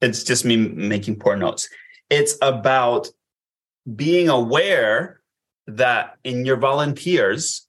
It's 0.00 0.22
just 0.22 0.44
me 0.44 0.56
making 0.56 1.18
poor 1.18 1.36
notes. 1.36 1.68
It's 2.08 2.38
about 2.40 3.08
being 3.94 4.28
aware 4.28 5.20
that 5.66 6.16
in 6.22 6.46
your 6.46 6.56
volunteers, 6.56 7.66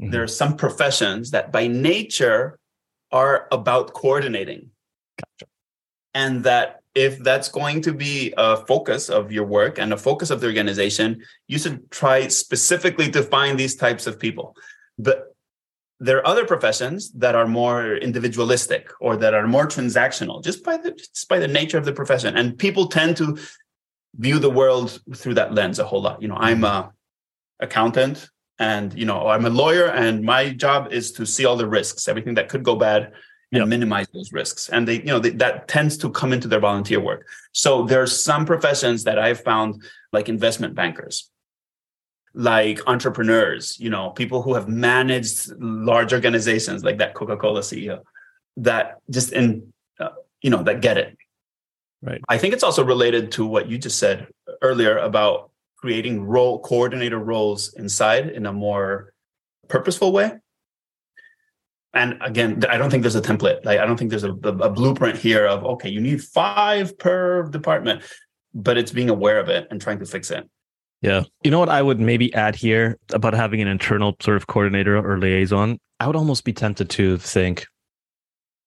mm-hmm. 0.00 0.12
there 0.12 0.22
are 0.22 0.28
some 0.28 0.56
professions 0.56 1.32
that 1.32 1.52
by 1.52 1.66
nature 1.66 2.58
are 3.10 3.48
about 3.50 3.92
coordinating. 3.92 4.70
Gotcha. 5.18 5.50
And 6.14 6.44
that 6.44 6.81
if 6.94 7.18
that's 7.20 7.48
going 7.48 7.80
to 7.82 7.92
be 7.92 8.34
a 8.36 8.56
focus 8.66 9.08
of 9.08 9.32
your 9.32 9.46
work 9.46 9.78
and 9.78 9.92
a 9.92 9.96
focus 9.96 10.30
of 10.30 10.40
the 10.40 10.46
organization, 10.46 11.22
you 11.48 11.58
should 11.58 11.90
try 11.90 12.28
specifically 12.28 13.10
to 13.10 13.22
find 13.22 13.58
these 13.58 13.76
types 13.76 14.06
of 14.06 14.18
people. 14.18 14.56
But 14.98 15.34
there 16.00 16.18
are 16.18 16.26
other 16.26 16.44
professions 16.44 17.12
that 17.12 17.34
are 17.34 17.46
more 17.46 17.96
individualistic 17.96 18.90
or 19.00 19.16
that 19.16 19.34
are 19.34 19.46
more 19.46 19.66
transactional 19.66 20.42
just 20.42 20.64
by 20.64 20.76
the 20.76 20.90
just 20.92 21.28
by 21.28 21.38
the 21.38 21.48
nature 21.48 21.78
of 21.78 21.84
the 21.84 21.92
profession. 21.92 22.36
And 22.36 22.58
people 22.58 22.88
tend 22.88 23.16
to 23.18 23.38
view 24.16 24.38
the 24.38 24.50
world 24.50 25.00
through 25.14 25.34
that 25.34 25.54
lens 25.54 25.78
a 25.78 25.84
whole 25.84 26.02
lot. 26.02 26.20
You 26.20 26.28
know 26.28 26.36
i'm 26.38 26.64
a 26.64 26.92
accountant 27.60 28.28
and 28.58 28.92
you 28.94 29.06
know 29.06 29.28
i'm 29.28 29.46
a 29.46 29.50
lawyer 29.50 29.86
and 29.86 30.22
my 30.22 30.50
job 30.50 30.92
is 30.92 31.12
to 31.12 31.24
see 31.24 31.44
all 31.44 31.56
the 31.56 31.68
risks 31.68 32.08
everything 32.08 32.34
that 32.34 32.48
could 32.48 32.62
go 32.62 32.76
bad 32.76 33.12
and 33.52 33.60
yep. 33.60 33.68
minimize 33.68 34.08
those 34.14 34.32
risks 34.32 34.68
and 34.70 34.88
they 34.88 34.96
you 34.96 35.06
know 35.06 35.18
they, 35.18 35.30
that 35.30 35.68
tends 35.68 35.96
to 35.96 36.10
come 36.10 36.32
into 36.32 36.48
their 36.48 36.60
volunteer 36.60 37.00
work 37.00 37.26
so 37.52 37.84
there's 37.84 38.18
some 38.20 38.44
professions 38.44 39.04
that 39.04 39.18
i've 39.18 39.40
found 39.40 39.82
like 40.12 40.28
investment 40.28 40.74
bankers 40.74 41.30
like 42.34 42.80
entrepreneurs, 42.86 43.78
you 43.78 43.90
know, 43.90 44.10
people 44.10 44.42
who 44.42 44.54
have 44.54 44.68
managed 44.68 45.52
large 45.58 46.12
organizations 46.12 46.82
like 46.82 46.98
that 46.98 47.14
Coca-Cola 47.14 47.60
CEO 47.60 48.00
that 48.56 48.98
just 49.10 49.32
in 49.32 49.72
uh, 50.00 50.10
you 50.40 50.50
know 50.50 50.62
that 50.62 50.80
get 50.80 50.98
it. 50.98 51.16
Right. 52.02 52.20
I 52.28 52.38
think 52.38 52.54
it's 52.54 52.62
also 52.62 52.84
related 52.84 53.32
to 53.32 53.46
what 53.46 53.68
you 53.68 53.78
just 53.78 53.98
said 53.98 54.28
earlier 54.60 54.98
about 54.98 55.50
creating 55.76 56.24
role 56.24 56.60
coordinator 56.60 57.18
roles 57.18 57.74
inside 57.74 58.28
in 58.28 58.46
a 58.46 58.52
more 58.52 59.12
purposeful 59.68 60.12
way. 60.12 60.32
And 61.94 62.16
again, 62.22 62.62
I 62.68 62.78
don't 62.78 62.90
think 62.90 63.02
there's 63.02 63.16
a 63.16 63.20
template. 63.20 63.64
Like 63.64 63.78
I 63.78 63.86
don't 63.86 63.96
think 63.96 64.10
there's 64.10 64.24
a, 64.24 64.32
a 64.32 64.70
blueprint 64.70 65.18
here 65.18 65.46
of 65.46 65.64
okay, 65.64 65.90
you 65.90 66.00
need 66.00 66.22
five 66.22 66.98
per 66.98 67.42
department, 67.44 68.02
but 68.54 68.78
it's 68.78 68.92
being 68.92 69.10
aware 69.10 69.38
of 69.38 69.48
it 69.48 69.68
and 69.70 69.80
trying 69.80 69.98
to 69.98 70.06
fix 70.06 70.30
it. 70.30 70.48
Yeah. 71.02 71.24
You 71.42 71.50
know 71.50 71.58
what 71.58 71.68
I 71.68 71.82
would 71.82 72.00
maybe 72.00 72.32
add 72.32 72.54
here 72.54 72.96
about 73.12 73.34
having 73.34 73.60
an 73.60 73.68
internal 73.68 74.16
sort 74.20 74.36
of 74.36 74.46
coordinator 74.46 74.96
or 74.96 75.18
liaison? 75.18 75.78
I 75.98 76.06
would 76.06 76.16
almost 76.16 76.44
be 76.44 76.52
tempted 76.52 76.88
to 76.90 77.18
think, 77.18 77.66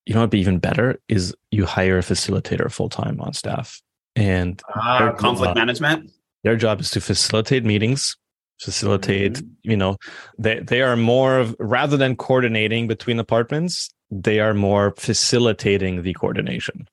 you 0.06 0.14
know, 0.14 0.20
what'd 0.20 0.32
be 0.32 0.40
even 0.42 0.60
better 0.60 1.00
is 1.08 1.34
you 1.52 1.66
hire 1.66 1.98
a 1.98 2.02
facilitator 2.02 2.70
full 2.72 2.90
time 2.90 3.20
on 3.22 3.34
staff. 3.34 3.82
And 4.18 4.62
ah, 4.76 5.14
conflict 5.18 5.50
job, 5.50 5.58
management. 5.58 6.12
Their 6.44 6.58
job 6.58 6.80
is 6.82 6.90
to 6.92 7.02
facilitate 7.02 7.66
meetings, 7.66 8.16
facilitate, 8.60 9.34
mm-hmm. 9.34 9.72
you 9.72 9.78
know, 9.78 9.98
they, 10.38 10.60
they 10.60 10.82
are 10.82 10.96
more 10.96 11.40
of 11.40 11.56
rather 11.60 11.98
than 11.98 12.16
coordinating 12.16 12.88
between 12.88 13.18
departments, 13.18 13.90
they 14.12 14.40
are 14.40 14.54
more 14.54 14.94
facilitating 14.98 16.04
the 16.04 16.14
coordination. 16.14 16.88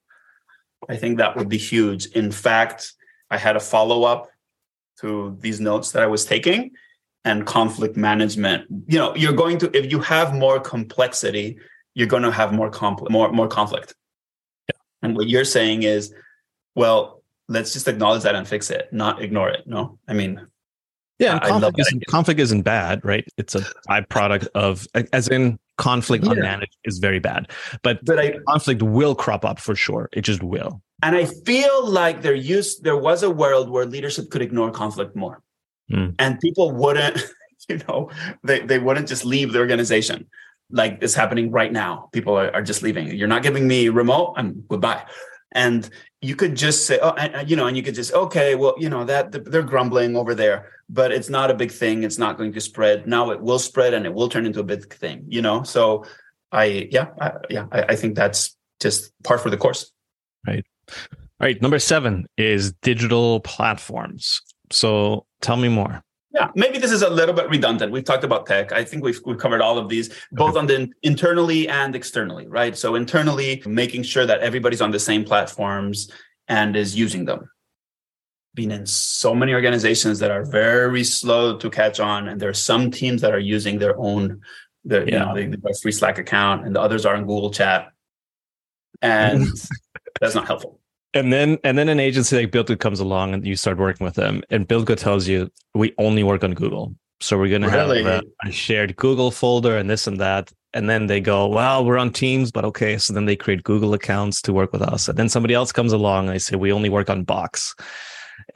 I 0.89 0.97
think 0.97 1.19
that 1.19 1.37
would 1.37 1.49
be 1.49 1.59
huge. 1.59 2.07
In 2.07 2.33
fact, 2.33 2.93
I 3.31 3.39
had 3.39 3.57
a 3.57 3.61
follow 3.61 4.05
up 4.05 4.29
to 5.01 5.37
these 5.41 5.61
notes 5.61 5.93
that 5.93 6.03
I 6.03 6.07
was 6.07 6.25
taking 6.25 6.73
and 7.25 7.47
conflict 7.47 7.97
management. 7.97 8.67
You 8.89 8.99
know, 8.99 9.15
you're 9.15 9.33
going 9.33 9.59
to 9.59 9.77
if 9.77 9.91
you 9.91 10.01
have 10.01 10.35
more 10.35 10.59
complexity, 10.59 11.59
you're 11.95 12.09
going 12.09 12.25
to 12.25 12.33
have 12.33 12.53
more 12.53 12.71
compl- 12.71 13.11
more 13.11 13.31
more 13.33 13.49
conflict. 13.49 13.95
Yeah. 14.69 14.79
And 15.03 15.17
what 15.17 15.29
you're 15.29 15.45
saying 15.45 15.85
is, 15.85 16.13
well, 16.75 17.23
let's 17.49 17.73
just 17.73 17.89
acknowledge 17.89 18.23
that 18.25 18.35
and 18.35 18.47
fix 18.47 18.71
it, 18.71 18.93
not 18.93 19.23
ignore 19.23 19.51
it. 19.51 19.67
No, 19.67 19.99
I 20.09 20.15
mean, 20.15 20.47
yeah, 21.23 21.39
conflict 21.39 21.79
isn't, 21.79 22.07
conflict 22.07 22.41
isn't 22.41 22.63
bad, 22.63 23.05
right? 23.05 23.27
It's 23.37 23.55
a 23.55 23.61
byproduct 23.89 24.49
of, 24.55 24.87
as 25.13 25.29
in 25.29 25.59
conflict 25.79 26.25
yeah. 26.25 26.33
unmanaged 26.33 26.77
is 26.85 26.99
very 26.99 27.19
bad, 27.19 27.51
but, 27.83 28.05
but 28.05 28.19
I, 28.19 28.35
conflict 28.49 28.83
will 28.83 29.15
crop 29.15 29.45
up 29.45 29.59
for 29.59 29.75
sure. 29.75 30.09
It 30.13 30.23
just 30.23 30.43
will. 30.43 30.83
And 31.03 31.17
I 31.17 31.25
feel 31.25 31.89
like 31.89 32.23
there 32.23 32.35
used 32.35 32.85
there 32.85 32.97
was 32.97 33.23
a 33.23 33.31
world 33.31 33.69
where 33.69 33.85
leadership 33.85 34.31
could 34.31 34.41
ignore 34.41 34.71
conflict 34.71 35.17
more. 35.17 35.43
Mm. 35.91 36.15
And 36.19 36.39
people 36.41 36.71
wouldn't, 36.71 37.21
you 37.69 37.81
know, 37.89 38.11
they, 38.45 38.61
they 38.61 38.79
wouldn't 38.79 39.09
just 39.09 39.25
leave 39.25 39.53
the 39.53 39.59
organization 39.59 40.29
like 40.71 40.99
it's 41.03 41.15
happening 41.15 41.51
right 41.51 41.73
now. 41.73 42.09
People 42.13 42.39
are, 42.39 42.53
are 42.55 42.63
just 42.63 42.83
leaving. 42.83 43.09
You're 43.09 43.29
not 43.29 43.43
giving 43.43 43.69
me 43.69 43.89
remote, 43.89 44.35
I'm 44.37 44.65
goodbye. 44.69 45.05
And 45.55 45.89
you 46.21 46.35
could 46.35 46.57
just 46.57 46.87
say, 46.87 46.99
oh, 47.03 47.11
and, 47.11 47.49
you 47.49 47.57
know, 47.57 47.67
and 47.67 47.77
you 47.77 47.83
could 47.83 47.95
just, 47.95 48.13
okay, 48.13 48.55
well, 48.55 48.75
you 48.79 48.89
know, 48.89 49.05
that 49.05 49.33
they're 49.33 49.63
grumbling 49.63 50.17
over 50.17 50.35
there, 50.35 50.71
but 50.89 51.13
it's 51.13 51.29
not 51.29 51.51
a 51.51 51.55
big 51.55 51.71
thing. 51.71 52.05
It's 52.05 52.19
not 52.19 52.39
going 52.39 52.53
to 52.53 52.61
spread. 52.61 53.07
Now 53.07 53.31
it 53.31 53.41
will 53.41 53.59
spread 53.59 53.93
and 53.95 54.07
it 54.07 54.15
will 54.15 54.29
turn 54.29 54.47
into 54.47 54.61
a 54.61 54.65
big 54.65 54.93
thing, 54.93 55.25
you 55.29 55.43
know? 55.43 55.63
So 55.63 56.05
I, 56.51 56.89
yeah, 56.91 57.09
I, 57.21 57.33
yeah, 57.51 57.67
I, 57.71 57.83
I 57.91 57.97
think 57.97 58.15
that's 58.15 58.57
just 58.81 59.13
par 59.23 59.39
for 59.39 59.51
the 59.51 59.57
course. 59.57 59.93
Right. 60.47 60.65
All 60.89 61.47
right, 61.49 61.61
number 61.61 61.79
seven 61.79 62.27
is 62.37 62.73
digital 62.83 63.41
platforms. 63.41 64.41
So 64.71 65.27
tell 65.41 65.57
me 65.57 65.69
more. 65.69 66.03
Yeah, 66.35 66.49
maybe 66.55 66.79
this 66.79 66.93
is 66.93 67.03
a 67.03 67.11
little 67.11 67.35
bit 67.35 67.49
redundant. 67.51 67.93
We've 67.93 68.05
talked 68.05 68.25
about 68.25 68.47
tech. 68.47 68.73
I 68.73 68.85
think 68.85 69.05
we've, 69.05 69.21
we've 69.27 69.39
covered 69.39 69.61
all 69.61 69.77
of 69.77 69.89
these, 69.89 70.09
both 70.33 70.57
on 70.57 70.67
the 70.67 70.91
internally 71.03 71.69
and 71.69 71.95
externally, 71.95 72.47
right? 72.47 72.77
So 72.77 72.95
internally, 72.95 73.63
making 73.67 74.05
sure 74.05 74.25
that 74.25 74.41
everybody's 74.41 74.81
on 74.81 74.93
the 74.93 74.99
same 74.99 75.25
platforms 75.25 76.11
and 76.49 76.75
is 76.75 76.97
using 76.97 77.27
them. 77.27 77.51
Been 78.55 78.71
in 78.71 78.87
so 78.87 79.35
many 79.35 79.53
organizations 79.53 80.19
that 80.21 80.31
are 80.31 80.45
very 80.45 81.05
slow 81.05 81.57
to 81.59 81.71
catch 81.71 82.01
on, 82.01 82.29
and 82.29 82.41
there 82.41 82.51
are 82.51 82.55
some 82.55 82.91
teams 82.91 83.21
that 83.21 83.35
are 83.35 83.39
using 83.39 83.79
their 83.79 83.99
own, 83.99 84.41
their, 84.85 85.09
yeah. 85.09 85.35
you 85.35 85.49
know, 85.49 85.57
they 85.57 85.73
free 85.83 85.93
Slack 85.93 86.19
account, 86.19 86.67
and 86.67 86.75
the 86.75 86.81
others 86.81 87.05
are 87.05 87.15
in 87.15 87.23
Google 87.23 87.51
Chat, 87.51 87.93
and 89.01 89.47
that's 90.21 90.35
not 90.35 90.47
helpful. 90.47 90.82
And 91.15 91.33
then 91.33 91.59
and 91.63 91.77
then 91.77 91.89
an 91.89 92.01
agency 92.01 92.37
like 92.37 92.51
BuildGood 92.51 92.81
comes 92.81 93.01
along 93.01 93.35
and 93.35 93.47
you 93.47 93.55
start 93.57 93.79
working 93.79 94.05
with 94.05 94.15
them, 94.15 94.43
and 94.51 94.67
BuildGood 94.67 94.99
tells 94.99 95.29
you 95.29 95.51
we 95.75 95.95
only 95.99 96.23
work 96.23 96.43
on 96.43 96.55
Google. 96.55 96.95
So 97.21 97.39
we're 97.39 97.49
going 97.49 97.63
to 97.63 97.69
really? 97.69 98.03
have 98.03 98.25
a, 98.45 98.49
a, 98.49 98.51
shared 98.51 98.97
Google 98.97 99.31
folder 99.31 99.77
and 99.77 99.89
this 99.89 100.07
and 100.09 100.19
that. 100.19 100.53
And 100.75 100.91
then 100.91 101.07
they 101.07 101.21
go, 101.21 101.47
well, 101.47 101.85
we're 101.85 101.99
on 101.99 102.13
Teams, 102.13 102.51
but 102.51 102.65
okay. 102.65 102.99
So 102.99 103.13
then 103.13 103.27
they 103.27 103.37
create 103.37 103.63
Google 103.63 103.95
accounts 103.95 104.43
to 104.43 104.53
work 104.53 104.73
with 104.73 104.83
us. 104.83 105.09
And 105.09 105.17
then 105.17 105.29
somebody 105.29 105.55
else 105.55 105.71
comes 105.71 105.93
along 105.93 106.27
and 106.27 106.35
they 106.35 106.41
say, 106.41 106.57
we 106.57 106.73
only 106.73 106.89
work 106.89 107.09
on 107.09 107.23
Box. 107.23 107.77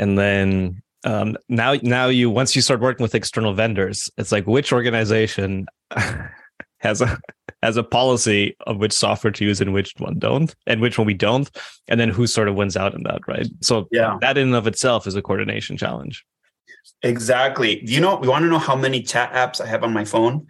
And 0.00 0.18
then 0.18 0.82
um, 1.04 1.36
now, 1.48 1.74
now 1.82 2.08
you, 2.08 2.28
once 2.28 2.56
you 2.56 2.62
start 2.62 2.80
working 2.80 3.04
with 3.04 3.14
external 3.14 3.54
vendors, 3.54 4.10
it's 4.16 4.32
like, 4.32 4.46
which 4.46 4.72
organization 4.72 5.66
has 6.86 7.02
a 7.02 7.18
has 7.62 7.76
a 7.76 7.82
policy 7.82 8.56
of 8.66 8.78
which 8.78 8.92
software 8.92 9.32
to 9.32 9.44
use 9.44 9.60
and 9.60 9.72
which 9.72 9.92
one 9.98 10.18
don't, 10.18 10.54
and 10.66 10.80
which 10.80 10.98
one 10.98 11.06
we 11.06 11.14
don't, 11.14 11.50
and 11.88 11.98
then 11.98 12.08
who 12.08 12.26
sort 12.26 12.48
of 12.48 12.54
wins 12.54 12.76
out 12.76 12.94
in 12.94 13.02
that, 13.02 13.20
right? 13.26 13.48
So 13.60 13.88
yeah, 13.90 14.16
that 14.20 14.38
in 14.38 14.48
and 14.48 14.56
of 14.56 14.66
itself 14.66 15.06
is 15.06 15.16
a 15.16 15.22
coordination 15.22 15.76
challenge. 15.76 16.24
Exactly. 17.02 17.84
You 17.84 18.00
know? 18.00 18.16
We 18.16 18.28
want 18.28 18.44
to 18.44 18.48
know 18.48 18.58
how 18.58 18.76
many 18.76 19.02
chat 19.02 19.32
apps 19.32 19.60
I 19.60 19.66
have 19.66 19.82
on 19.82 19.92
my 19.92 20.04
phone 20.04 20.46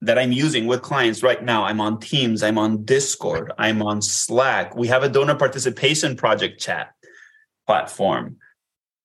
that 0.00 0.18
I'm 0.18 0.32
using 0.32 0.66
with 0.66 0.82
clients 0.82 1.22
right 1.22 1.42
now. 1.42 1.64
I'm 1.64 1.80
on 1.80 2.00
Teams. 2.00 2.42
I'm 2.42 2.58
on 2.58 2.84
Discord. 2.84 3.52
I'm 3.58 3.82
on 3.82 4.02
Slack. 4.02 4.76
We 4.76 4.88
have 4.88 5.02
a 5.02 5.08
donor 5.08 5.34
participation 5.34 6.16
project 6.16 6.60
chat 6.60 6.92
platform. 7.66 8.36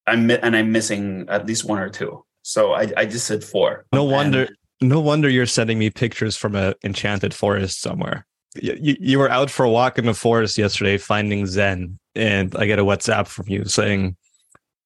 I'm 0.08 0.30
and 0.32 0.56
I'm 0.56 0.72
missing 0.72 1.26
at 1.30 1.46
least 1.46 1.65
one 1.65 1.80
or 1.80 1.89
two. 1.89 2.26
So 2.42 2.74
I, 2.74 2.92
I 2.98 3.06
just 3.06 3.28
said 3.28 3.44
four. 3.44 3.86
No 3.94 4.04
wonder. 4.04 4.44
And 4.44 4.56
no 4.82 5.00
wonder 5.00 5.30
you're 5.30 5.46
sending 5.46 5.80
me 5.80 5.89
pictures 5.89 6.36
from 6.36 6.56
an 6.56 6.74
enchanted 6.84 7.34
forest 7.34 7.82
somewhere. 7.82 8.26
You, 8.56 8.96
you 9.00 9.20
were 9.20 9.30
out 9.30 9.50
for 9.50 9.63
a 9.63 9.70
walk 9.70 9.98
in 9.98 10.06
the 10.06 10.13
forest 10.13 10.58
yesterday 10.58 10.98
finding 10.98 11.46
Zen, 11.46 12.00
and 12.15 12.56
I 12.56 12.65
get 12.65 12.80
a 12.80 12.84
WhatsApp 12.84 13.28
from 13.28 13.48
you 13.48 13.65
saying, 13.65 14.15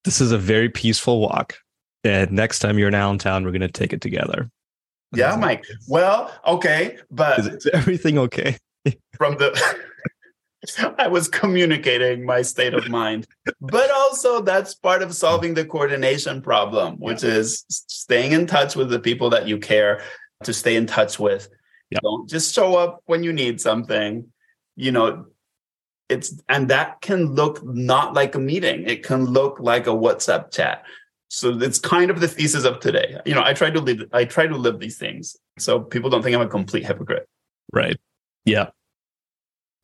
This 0.04 0.20
is 0.20 0.32
a 0.32 0.38
very 0.38 0.70
peaceful 0.70 1.22
walk. 1.22 1.56
And 2.04 2.32
next 2.32 2.60
time 2.60 2.78
you're 2.78 2.90
in 2.90 2.96
Allentown, 2.96 3.46
we're 3.46 3.52
going 3.52 3.62
to 3.62 3.70
take 3.70 3.94
it 3.94 4.02
together. 4.02 4.50
Yeah, 5.16 5.36
Mike. 5.36 5.64
Well, 5.88 6.34
okay. 6.46 6.98
But 7.10 7.40
is, 7.40 7.48
is 7.48 7.68
everything 7.68 8.18
okay? 8.18 8.58
from 9.18 9.38
the 9.38 9.78
I 10.98 11.08
was 11.08 11.28
communicating 11.28 12.26
my 12.26 12.42
state 12.42 12.74
of 12.74 12.90
mind. 12.90 13.28
But 13.60 13.92
also, 13.92 14.42
that's 14.42 14.74
part 14.74 15.02
of 15.02 15.14
solving 15.14 15.54
the 15.54 15.66
coordination 15.66 16.42
problem, 16.42 16.96
which 16.98 17.24
is 17.24 17.66
staying 17.70 18.32
in 18.32 18.48
touch 18.48 18.76
with 18.76 18.90
the 18.90 19.00
people 19.00 19.30
that 19.32 19.48
you 19.48 19.58
care 19.58 20.02
to 20.44 20.54
stay 20.54 20.76
in 20.76 20.86
touch 20.86 21.20
with. 21.20 21.50
Yep. 21.92 22.02
Don't 22.02 22.30
just 22.30 22.54
show 22.54 22.76
up 22.76 23.02
when 23.06 23.24
you 23.24 23.34
need 23.34 23.60
something. 23.60 24.26
You 24.76 24.92
know, 24.92 25.26
it's 26.10 26.42
and 26.50 26.70
that 26.70 27.02
can 27.02 27.34
look 27.34 27.64
not 27.64 28.14
like 28.14 28.36
a 28.36 28.40
meeting. 28.40 28.88
It 28.88 29.04
can 29.04 29.26
look 29.26 29.60
like 29.60 29.88
a 29.88 29.92
WhatsApp 29.92 30.52
chat. 30.52 30.84
So 31.30 31.50
it's 31.60 31.80
kind 31.80 32.12
of 32.12 32.20
the 32.20 32.28
thesis 32.28 32.64
of 32.64 32.80
today. 32.80 33.18
You 33.26 33.34
know, 33.34 33.44
I 33.44 33.54
try 33.54 33.70
to 33.70 33.80
live 33.80 34.04
I 34.14 34.26
try 34.26 34.48
to 34.48 34.56
live 34.56 34.80
these 34.80 34.98
things. 34.98 35.36
So 35.58 35.80
people 35.80 36.10
don't 36.10 36.22
think 36.22 36.36
I'm 36.36 36.42
a 36.42 36.48
complete 36.48 36.86
hypocrite. 36.86 37.28
Right. 37.72 37.98
Yeah. 38.46 38.70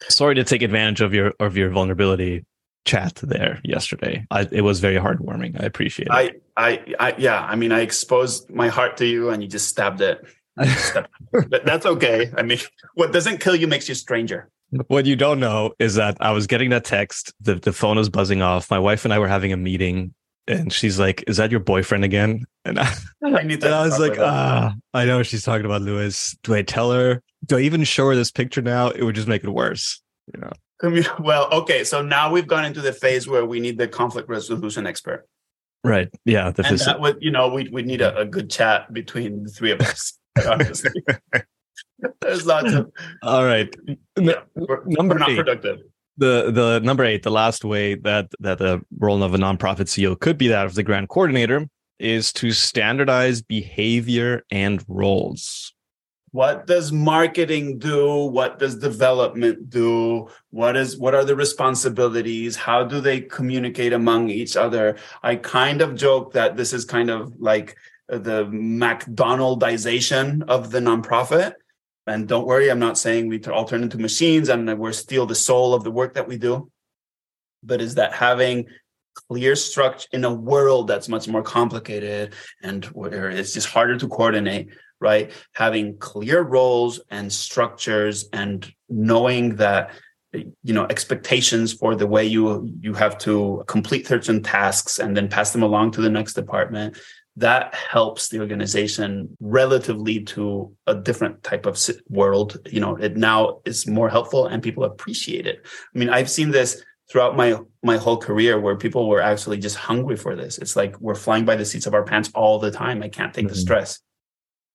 Sorry 0.08 0.36
to 0.36 0.44
take 0.44 0.62
advantage 0.62 1.02
of 1.02 1.14
your 1.14 1.34
of 1.40 1.58
your 1.58 1.70
vulnerability 1.70 2.46
chat 2.86 3.16
there 3.16 3.60
yesterday. 3.64 4.26
I, 4.32 4.48
it 4.52 4.62
was 4.62 4.80
very 4.80 4.96
heartwarming. 4.96 5.62
I 5.62 5.66
appreciate 5.66 6.08
it. 6.08 6.12
I, 6.12 6.32
I, 6.58 6.96
I, 7.00 7.16
yeah. 7.18 7.44
I 7.44 7.56
mean, 7.56 7.72
I 7.72 7.82
exposed 7.82 8.50
my 8.50 8.68
heart 8.68 8.98
to 8.98 9.06
you, 9.06 9.30
and 9.30 9.44
you 9.44 9.50
just 9.50 9.68
stabbed 9.68 10.02
it. 10.02 10.26
but 10.56 11.66
that's 11.66 11.86
okay. 11.86 12.32
I 12.38 12.42
mean, 12.42 12.60
what 12.94 13.14
doesn't 13.14 13.40
kill 13.40 13.56
you 13.56 13.68
makes 13.68 13.88
you 13.88 13.96
stranger. 13.96 14.50
What 14.88 15.06
you 15.06 15.16
don't 15.16 15.40
know 15.40 15.74
is 15.80 15.96
that 15.96 16.18
I 16.20 16.32
was 16.32 16.48
getting 16.48 16.70
that 16.72 16.86
text. 16.86 17.34
The 17.42 17.56
the 17.56 17.74
phone 17.74 17.98
was 17.98 18.10
buzzing 18.10 18.42
off. 18.42 18.70
My 18.70 18.80
wife 18.80 19.06
and 19.06 19.14
I 19.14 19.20
were 19.20 19.28
having 19.28 19.54
a 19.54 19.58
meeting, 19.58 20.14
and 20.50 20.74
she's 20.74 21.00
like, 21.00 21.24
"Is 21.28 21.38
that 21.38 21.52
your 21.52 21.60
boyfriend 21.62 22.04
again?" 22.04 22.46
And 22.66 22.80
I, 22.80 22.94
I 23.24 23.44
need 23.44 23.64
and 23.64 23.74
I 23.74 23.86
was 23.86 24.00
like, 24.00 24.18
"Ah, 24.20 24.74
I 24.94 25.06
know 25.06 25.24
she's 25.24 25.44
talking 25.44 25.66
about 25.66 25.82
Louis. 25.82 26.36
Do 26.44 26.56
I 26.56 26.64
tell 26.64 26.92
her? 26.92 27.22
Do 27.46 27.58
I 27.58 27.62
even 27.62 27.84
show 27.86 28.08
her 28.08 28.16
this 28.16 28.32
picture 28.32 28.62
now? 28.62 28.90
It 28.90 29.04
would 29.04 29.16
just 29.16 29.28
make 29.28 29.44
it 29.44 29.50
worse." 29.50 30.02
You 30.34 30.42
know. 30.42 30.52
Well, 31.20 31.50
okay. 31.52 31.84
So 31.84 32.02
now 32.02 32.32
we've 32.32 32.48
gone 32.48 32.64
into 32.64 32.80
the 32.80 32.94
phase 32.94 33.28
where 33.28 33.46
we 33.46 33.60
need 33.60 33.78
the 33.78 33.88
conflict 33.88 34.30
resolution 34.30 34.88
expert, 34.88 35.28
Right. 35.84 36.10
Yeah. 36.26 36.52
The 36.52 36.66
and 36.66 36.80
that 36.80 37.00
would, 37.00 37.18
you 37.22 37.32
know, 37.32 37.50
we 37.50 37.70
we 37.72 37.82
need 37.84 38.02
a, 38.02 38.18
a 38.18 38.26
good 38.26 38.50
chat 38.50 38.92
between 38.94 39.44
the 39.44 39.50
three 39.50 39.72
of 39.72 39.82
us. 39.82 40.18
Honestly, 40.48 40.92
there's 42.22 42.46
lots 42.46 42.74
of 42.74 42.92
All 43.24 43.46
right. 43.46 43.74
yeah, 44.18 44.42
we're, 44.56 44.84
Number 44.86 45.16
we're 45.16 45.20
not 45.20 45.30
eight. 45.32 45.38
productive. 45.38 45.80
The 46.20 46.52
the 46.52 46.82
number 46.84 47.06
eight, 47.06 47.24
the 47.24 47.32
last 47.32 47.64
way 47.64 47.96
that 47.96 48.30
that 48.42 48.58
the 48.58 48.82
role 48.98 49.24
of 49.24 49.34
a 49.34 49.38
nonprofit 49.38 49.88
CEO 49.88 50.20
could 50.20 50.38
be 50.38 50.50
that 50.50 50.66
of 50.66 50.76
the 50.76 50.84
grand 50.84 51.08
coordinator 51.08 51.68
is 51.98 52.34
to 52.34 52.52
standardize 52.52 53.42
behavior 53.42 54.44
and 54.52 54.84
roles. 54.88 55.74
What 56.32 56.68
does 56.68 56.92
marketing 56.92 57.80
do? 57.80 58.26
What 58.26 58.60
does 58.60 58.76
development 58.76 59.70
do? 59.70 60.28
What 60.52 60.76
is 60.76 60.98
what 60.98 61.16
are 61.16 61.26
the 61.26 61.36
responsibilities? 61.36 62.56
How 62.56 62.84
do 62.84 63.02
they 63.02 63.22
communicate 63.22 63.94
among 63.94 64.30
each 64.30 64.56
other? 64.56 64.98
I 65.24 65.38
kind 65.38 65.82
of 65.82 65.96
joke 65.96 66.34
that 66.34 66.56
this 66.56 66.72
is 66.74 66.86
kind 66.86 67.10
of 67.10 67.34
like 67.40 67.78
the 68.08 68.46
McDonaldization 68.46 70.44
of 70.48 70.72
the 70.72 70.80
nonprofit. 70.80 71.54
And 72.10 72.28
don't 72.28 72.48
worry, 72.48 72.72
I'm 72.72 72.80
not 72.80 72.98
saying 72.98 73.28
we 73.28 73.40
all 73.44 73.66
turn 73.66 73.84
into 73.84 74.00
machines 74.00 74.50
and 74.50 74.80
we're 74.80 74.94
still 74.94 75.28
the 75.28 75.36
soul 75.36 75.76
of 75.76 75.84
the 75.84 75.92
work 75.92 76.16
that 76.16 76.28
we 76.28 76.38
do. 76.40 76.72
But 77.62 77.82
is 77.82 77.96
that 77.96 78.14
having 78.14 78.66
clear 79.14 79.56
structure 79.56 80.08
in 80.12 80.26
a 80.26 80.34
world 80.34 80.88
that's 80.88 81.08
much 81.08 81.28
more 81.28 81.44
complicated 81.44 82.34
and 82.64 82.84
where 82.86 83.30
it's 83.30 83.54
just 83.54 83.68
harder 83.68 83.96
to 84.00 84.08
coordinate, 84.08 84.70
right? 85.00 85.32
Having 85.54 86.00
clear 86.00 86.42
roles 86.42 87.00
and 87.12 87.32
structures 87.32 88.28
and 88.34 88.68
knowing 88.90 89.58
that 89.58 89.92
you 90.34 90.74
know 90.74 90.86
expectations 90.90 91.74
for 91.74 91.96
the 91.96 92.06
way 92.06 92.24
you 92.24 92.72
you 92.80 92.94
have 92.94 93.18
to 93.18 93.64
complete 93.66 94.06
certain 94.06 94.44
tasks 94.44 95.00
and 95.00 95.18
then 95.18 95.28
pass 95.28 95.52
them 95.54 95.64
along 95.64 95.90
to 95.90 96.02
the 96.02 96.10
next 96.10 96.34
department 96.34 97.00
that 97.40 97.74
helps 97.74 98.30
the 98.30 98.40
organization 98.40 99.36
relatively 99.40 100.22
to 100.24 100.76
a 100.88 100.94
different 100.94 101.42
type 101.42 101.66
of 101.66 101.80
world. 102.10 102.58
You 102.70 102.82
know 102.82 102.96
it 102.98 103.16
now 103.18 103.62
is 103.66 103.88
more 103.88 104.10
helpful 104.10 104.48
and 104.48 104.62
people 104.62 104.84
appreciate 104.84 105.48
it. 105.48 105.66
I 105.94 106.00
mean 106.00 106.10
i've 106.10 106.30
seen 106.30 106.52
this 106.52 106.84
throughout 107.10 107.36
my 107.36 107.58
my 107.82 107.98
whole 107.98 108.18
career 108.18 108.60
where 108.60 108.76
people 108.76 109.08
were 109.10 109.22
actually 109.22 109.58
just 109.58 109.78
hungry 109.78 110.18
for 110.18 110.36
this. 110.36 110.58
It's 110.58 110.76
like 110.76 111.00
we're 111.00 111.16
flying 111.26 111.46
by 111.46 111.56
the 111.56 111.66
seats 111.66 111.88
of 111.88 111.94
our 111.94 112.04
pants 112.04 112.30
all 112.36 112.60
the 112.60 112.72
time. 112.72 113.02
I 113.02 113.10
can't 113.10 113.34
take 113.34 113.48
the 113.48 113.54
Mhm. 113.56 113.66
stress. 113.68 114.00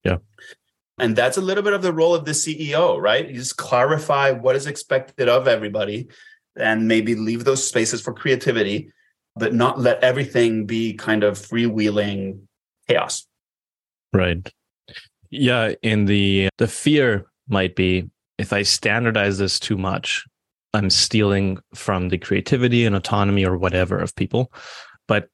Yeah. 0.04 0.18
and 0.98 1.16
that's 1.16 1.36
a 1.36 1.40
little 1.48 1.64
bit 1.64 1.72
of 1.72 1.82
the 1.82 1.92
role 2.00 2.14
of 2.14 2.24
the 2.24 2.30
ceo 2.42 2.86
right? 3.08 3.28
You 3.28 3.34
just 3.34 3.56
clarify 3.56 4.30
what 4.30 4.54
is 4.56 4.66
expected 4.68 5.28
of 5.28 5.48
everybody 5.48 6.06
and 6.56 6.86
maybe 6.86 7.16
leave 7.28 7.42
those 7.44 7.66
spaces 7.66 8.00
for 8.00 8.12
creativity 8.14 8.92
but 9.36 9.52
not 9.52 9.80
let 9.80 9.98
everything 10.04 10.66
be 10.66 10.94
kind 10.94 11.24
of 11.24 11.32
freewheeling 11.36 12.38
chaos 12.88 13.26
Right. 14.14 14.48
Yeah. 15.30 15.74
In 15.82 16.06
the 16.06 16.48
the 16.58 16.68
fear 16.68 17.26
might 17.48 17.74
be 17.74 18.08
if 18.38 18.52
I 18.52 18.62
standardize 18.62 19.38
this 19.38 19.58
too 19.58 19.76
much, 19.76 20.24
I'm 20.72 20.88
stealing 20.88 21.58
from 21.74 22.08
the 22.08 22.18
creativity 22.18 22.86
and 22.86 22.96
autonomy 22.96 23.44
or 23.44 23.58
whatever 23.58 23.98
of 23.98 24.14
people. 24.14 24.52
But 25.08 25.28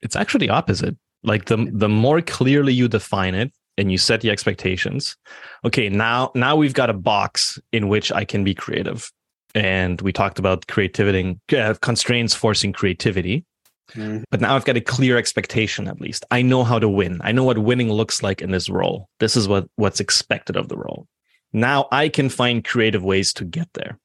it's 0.00 0.16
actually 0.16 0.48
opposite. 0.48 0.96
Like 1.22 1.44
the 1.46 1.68
the 1.70 1.88
more 1.88 2.22
clearly 2.22 2.72
you 2.72 2.88
define 2.88 3.34
it 3.34 3.52
and 3.76 3.92
you 3.92 3.98
set 3.98 4.22
the 4.22 4.30
expectations, 4.30 5.16
okay, 5.64 5.90
now 5.90 6.32
now 6.34 6.56
we've 6.56 6.74
got 6.74 6.90
a 6.90 6.94
box 6.94 7.58
in 7.72 7.88
which 7.88 8.10
I 8.10 8.24
can 8.24 8.42
be 8.42 8.54
creative. 8.54 9.10
And 9.54 10.00
we 10.00 10.12
talked 10.12 10.38
about 10.38 10.66
creativity, 10.66 11.38
uh, 11.56 11.74
constraints 11.80 12.34
forcing 12.34 12.72
creativity. 12.72 13.44
Mm-hmm. 13.92 14.24
But 14.30 14.40
now 14.40 14.56
I've 14.56 14.64
got 14.64 14.76
a 14.76 14.80
clear 14.80 15.16
expectation 15.16 15.88
at 15.88 16.00
least. 16.00 16.24
I 16.30 16.42
know 16.42 16.64
how 16.64 16.78
to 16.78 16.88
win. 16.88 17.20
I 17.22 17.32
know 17.32 17.44
what 17.44 17.58
winning 17.58 17.90
looks 17.90 18.22
like 18.22 18.40
in 18.40 18.50
this 18.50 18.68
role. 18.68 19.08
This 19.20 19.36
is 19.36 19.46
what 19.46 19.68
what's 19.76 20.00
expected 20.00 20.56
of 20.56 20.68
the 20.68 20.76
role. 20.76 21.06
Now 21.52 21.86
I 21.92 22.08
can 22.08 22.28
find 22.28 22.64
creative 22.64 23.04
ways 23.04 23.32
to 23.34 23.44
get 23.44 23.68
there. 23.74 23.98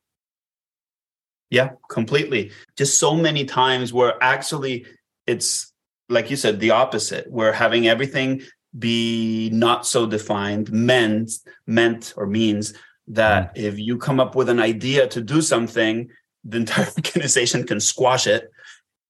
Yeah, 1.50 1.72
completely. 1.90 2.52
Just 2.78 3.00
so 3.00 3.16
many 3.16 3.46
times 3.46 3.92
where 3.92 4.22
actually 4.22 4.86
it's 5.26 5.74
like 6.10 6.30
you 6.30 6.36
said, 6.36 6.60
the 6.60 6.72
opposite, 6.72 7.32
where 7.32 7.54
having 7.54 7.88
everything 7.88 8.42
be 8.78 9.50
not 9.52 9.86
so 9.86 10.06
defined 10.06 10.72
meant 10.72 11.32
meant 11.66 12.14
or 12.18 12.28
means 12.28 12.74
that 13.08 13.56
mm. 13.56 13.64
if 13.64 13.80
you 13.80 13.98
come 13.98 14.20
up 14.20 14.36
with 14.36 14.50
an 14.50 14.60
idea 14.60 15.08
to 15.08 15.22
do 15.22 15.42
something, 15.42 16.10
the 16.44 16.58
entire 16.58 16.88
organization 16.98 17.66
can 17.66 17.80
squash 17.80 18.28
it 18.28 18.52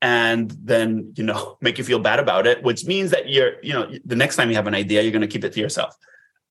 and 0.01 0.51
then 0.63 1.13
you 1.17 1.23
know 1.23 1.57
make 1.62 1.77
you 1.77 1.83
feel 1.83 1.99
bad 1.99 2.19
about 2.19 2.47
it, 2.47 2.63
which 2.63 2.85
means 2.85 3.12
that 3.12 3.29
you're, 3.29 3.62
you 3.63 3.73
know, 3.73 3.91
the 4.05 4.15
next 4.15 4.35
time 4.35 4.49
you 4.49 4.55
have 4.55 4.67
an 4.67 4.75
idea, 4.75 5.01
you're 5.01 5.12
going 5.12 5.21
to 5.21 5.27
keep 5.27 5.43
it 5.43 5.53
to 5.53 5.59
yourself. 5.59 5.95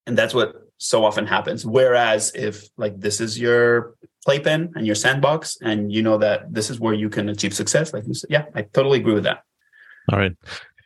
And 0.07 0.17
that's 0.17 0.35
what 0.35 0.55
so 0.79 1.05
often 1.05 1.27
happens. 1.27 1.67
Whereas 1.67 2.33
if 2.35 2.69
like 2.77 2.99
this 2.99 3.21
is 3.21 3.39
your 3.39 3.95
playpen 4.25 4.73
and 4.75 4.87
your 4.87 4.95
sandbox, 4.95 5.59
and 5.61 5.93
you 5.93 6.03
know 6.03 6.19
that 6.19 6.53
this 6.53 6.71
is 6.71 6.81
where 6.81 6.95
you 6.95 7.09
can 7.11 7.29
achieve 7.29 7.55
success, 7.55 7.93
like 7.93 8.07
you 8.07 8.15
said, 8.15 8.31
yeah, 8.31 8.45
I 8.55 8.63
totally 8.63 8.99
agree 8.99 9.15
with 9.15 9.25
that. 9.25 9.43
All 10.13 10.19
right. 10.19 10.33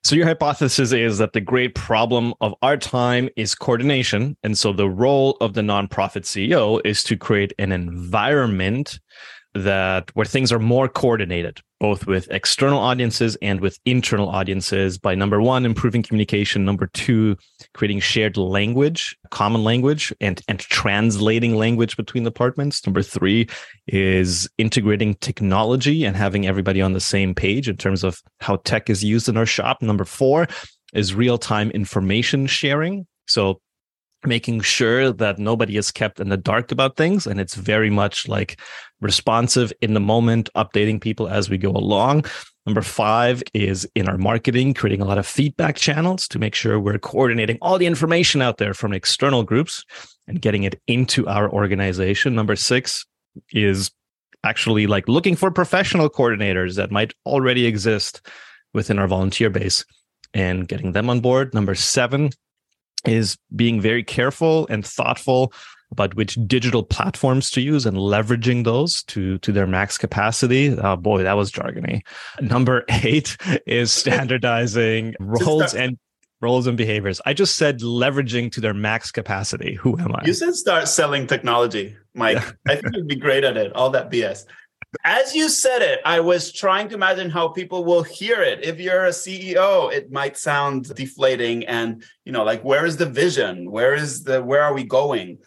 So 0.05 0.17
your 0.17 0.27
hypothesis 0.27 0.93
is 0.93 1.19
that 1.19 1.33
the 1.33 1.41
great 1.41 1.77
problem 1.77 2.35
of 2.41 2.57
our 2.61 2.77
time 2.77 3.29
is 3.37 3.55
coordination. 3.55 4.37
And 4.43 4.59
so 4.59 4.73
the 4.73 4.89
role 4.89 5.37
of 5.41 5.55
the 5.55 5.61
nonprofit 5.61 6.25
CEO 6.25 6.81
is 6.85 7.05
to 7.05 7.17
create 7.17 7.53
an 7.61 7.71
environment 7.71 8.99
that 9.55 10.11
where 10.15 10.25
things 10.25 10.51
are 10.51 10.59
more 10.59 10.89
coordinated, 10.89 11.61
both 11.79 12.07
with 12.07 12.31
external 12.31 12.79
audiences 12.79 13.37
and 13.43 13.61
with 13.61 13.79
internal 13.85 14.29
audiences 14.29 14.97
by 14.97 15.15
number 15.15 15.43
one, 15.43 15.67
improving 15.67 16.03
communication. 16.03 16.65
Number 16.65 16.87
two, 16.95 17.37
creating 17.75 18.01
shared 18.01 18.37
language, 18.37 19.17
common 19.31 19.63
language 19.63 20.13
and, 20.21 20.41
and 20.49 20.59
translating 20.59 21.57
language 21.57 21.97
between 21.97 22.25
departments. 22.25 22.87
Number 22.87 23.03
three 23.03 23.49
is 23.87 24.49
integrating 24.57 25.15
technology 25.17 26.05
and 26.05 26.17
having 26.17 26.47
everybody 26.47 26.81
on 26.81 26.95
the 26.95 27.01
same 27.01 27.35
page 27.35 27.69
in 27.69 27.77
terms 27.77 28.05
of 28.05 28.23
how 28.41 28.57
tech 28.57 28.89
is 28.89 29.05
used 29.05 29.29
in 29.29 29.37
our 29.37 29.47
shop. 29.47 29.83
Number 29.83 30.05
four 30.05 30.49
is 30.95 31.15
real 31.15 31.37
time 31.37 31.71
information 31.73 32.47
sharing. 32.47 33.07
So 33.27 33.61
making 34.25 34.61
sure 34.61 35.13
that 35.13 35.39
nobody 35.39 35.77
is 35.77 35.91
kept 35.91 36.21
in 36.21 36.29
the 36.29 36.37
dark 36.37 36.71
about 36.71 36.97
things 36.97 37.27
and 37.27 37.41
it's 37.41 37.55
very 37.55 37.91
much 37.91 38.29
like 38.29 38.61
responsive 39.03 39.73
in 39.83 39.95
the 39.95 40.01
moment, 40.01 40.49
updating 40.57 41.01
people 41.01 41.29
as 41.29 41.51
we 41.51 41.59
go 41.59 41.71
along. 41.71 42.25
Number 42.65 42.83
five 42.83 43.43
is 43.53 43.89
in 43.95 44.09
our 44.09 44.17
marketing, 44.17 44.73
creating 44.73 45.01
a 45.01 45.05
lot 45.05 45.19
of 45.19 45.27
feedback 45.27 45.77
channels 45.77 46.29
to 46.29 46.39
make 46.39 46.55
sure 46.55 46.79
we're 46.79 46.99
coordinating 46.99 47.59
all 47.61 47.77
the 47.77 47.87
information 47.87 48.41
out 48.41 48.59
there 48.59 48.73
from 48.73 48.93
external 48.93 49.43
groups 49.43 49.85
and 50.29 50.41
getting 50.41 50.63
it 50.63 50.81
into 50.87 51.27
our 51.27 51.51
organization. 51.51 52.35
Number 52.35 52.55
six 52.55 53.05
is 53.51 53.91
actually 54.45 54.87
like 54.87 55.09
looking 55.09 55.35
for 55.35 55.51
professional 55.51 56.09
coordinators 56.09 56.77
that 56.77 56.91
might 56.91 57.15
already 57.27 57.67
exist 57.67 58.25
within 58.75 58.99
our 58.99 59.09
volunteer 59.09 59.51
base 59.51 59.85
and 60.33 60.69
getting 60.69 60.93
them 60.93 61.11
on 61.11 61.21
board. 61.21 61.53
Number 61.55 61.75
seven 61.75 62.31
is 63.05 63.37
being 63.55 63.81
very 63.81 64.05
careful 64.05 64.67
and 64.69 64.87
thoughtful 64.87 65.53
about 65.93 66.15
which 66.15 66.37
digital 66.47 66.83
platforms 66.83 67.51
to 67.51 67.61
use 67.61 67.87
and 67.87 67.97
leveraging 67.97 68.65
those 68.65 69.03
to 69.05 69.39
to 69.39 69.53
their 69.53 69.67
max 69.67 69.97
capacity. 69.97 70.77
Oh 70.77 70.97
boy, 70.97 71.23
that 71.23 71.35
was 71.35 71.53
jargony. 71.53 72.01
Number 72.41 72.85
eight 72.89 73.37
is 73.67 73.93
standardizing 74.03 75.15
roles 75.21 75.75
and 75.75 75.99
roles 76.41 76.67
and 76.67 76.77
behaviors. 76.77 77.21
I 77.25 77.35
just 77.35 77.57
said 77.57 77.81
leveraging 77.81 78.51
to 78.53 78.61
their 78.61 78.75
max 78.75 79.13
capacity. 79.13 79.75
Who 79.75 79.99
am 79.99 80.15
I? 80.17 80.25
You 80.25 80.35
said 80.35 80.55
start 80.55 80.89
selling 80.89 81.27
technology, 81.27 81.97
Mike. 82.15 82.39
Yeah. 82.39 82.53
I 82.69 82.75
think 82.75 82.97
you'd 82.97 83.09
be 83.09 83.17
great 83.17 83.45
at 83.45 83.57
it. 83.57 83.73
All 83.75 83.91
that 83.91 84.11
BS. 84.11 84.45
As 85.05 85.35
you 85.35 85.49
said 85.49 85.81
it, 85.81 86.01
I 86.05 86.21
was 86.21 86.53
trying 86.53 86.89
to 86.91 86.95
imagine 86.95 87.31
how 87.31 87.49
people 87.49 87.85
will 87.85 88.03
hear 88.03 88.43
it. 88.43 88.63
If 88.63 88.79
you're 88.79 89.07
a 89.07 89.11
CEO, 89.11 89.91
it 89.91 90.13
might 90.13 90.37
sound 90.37 90.95
deflating 90.95 91.65
and, 91.65 92.05
you 92.27 92.33
know, 92.33 92.45
like 92.45 92.63
where 92.63 92.85
is 92.85 92.99
the 92.99 93.07
vision? 93.07 93.71
Where 93.71 93.95
is 93.95 94.25
the 94.25 94.43
where 94.43 94.63
are 94.63 94.75
we 94.75 94.85
going? 94.85 95.39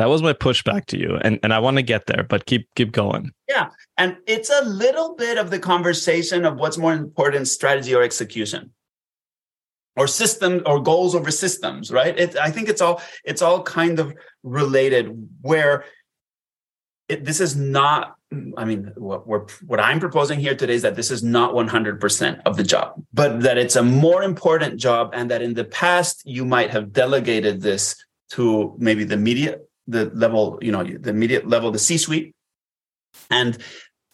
That 0.00 0.08
was 0.08 0.22
my 0.22 0.32
pushback 0.32 0.86
to 0.86 0.98
you. 0.98 1.18
And 1.20 1.38
and 1.42 1.52
I 1.52 1.58
want 1.58 1.76
to 1.76 1.82
get 1.82 2.06
there, 2.06 2.22
but 2.22 2.46
keep 2.46 2.66
keep 2.74 2.90
going. 2.90 3.32
Yeah. 3.46 3.68
And 3.98 4.16
it's 4.26 4.48
a 4.48 4.64
little 4.64 5.14
bit 5.14 5.36
of 5.36 5.50
the 5.50 5.58
conversation 5.58 6.46
of 6.46 6.56
what's 6.56 6.78
more 6.78 6.94
important, 6.94 7.48
strategy 7.48 7.94
or 7.94 8.02
execution 8.02 8.72
or 9.96 10.06
system 10.06 10.62
or 10.64 10.80
goals 10.80 11.14
over 11.14 11.30
systems 11.30 11.90
right 11.90 12.18
it, 12.18 12.36
i 12.36 12.48
think 12.48 12.68
it's 12.68 12.80
all 12.80 13.02
it's 13.24 13.42
all 13.42 13.60
kind 13.62 13.98
of 13.98 14.14
related 14.44 15.04
where 15.40 15.84
it, 17.08 17.24
this 17.24 17.40
is 17.40 17.56
not 17.56 18.14
i 18.56 18.64
mean 18.64 18.92
what 18.96 19.26
what 19.66 19.80
i'm 19.80 19.98
proposing 19.98 20.38
here 20.38 20.54
today 20.54 20.74
is 20.74 20.82
that 20.82 20.94
this 20.94 21.10
is 21.10 21.24
not 21.24 21.54
100% 21.54 22.40
of 22.46 22.56
the 22.56 22.62
job 22.62 23.02
but 23.12 23.40
that 23.40 23.58
it's 23.58 23.74
a 23.74 23.82
more 23.82 24.22
important 24.22 24.78
job 24.78 25.10
and 25.12 25.28
that 25.30 25.42
in 25.42 25.54
the 25.54 25.64
past 25.64 26.22
you 26.24 26.44
might 26.44 26.70
have 26.70 26.92
delegated 26.92 27.60
this 27.60 27.96
to 28.30 28.74
maybe 28.78 29.02
the 29.02 29.14
immediate 29.14 29.69
the 29.90 30.10
level 30.14 30.58
you 30.62 30.72
know 30.72 30.84
the 30.84 31.10
immediate 31.10 31.46
level 31.48 31.70
the 31.70 31.78
c 31.78 31.98
suite 31.98 32.34
and 33.30 33.58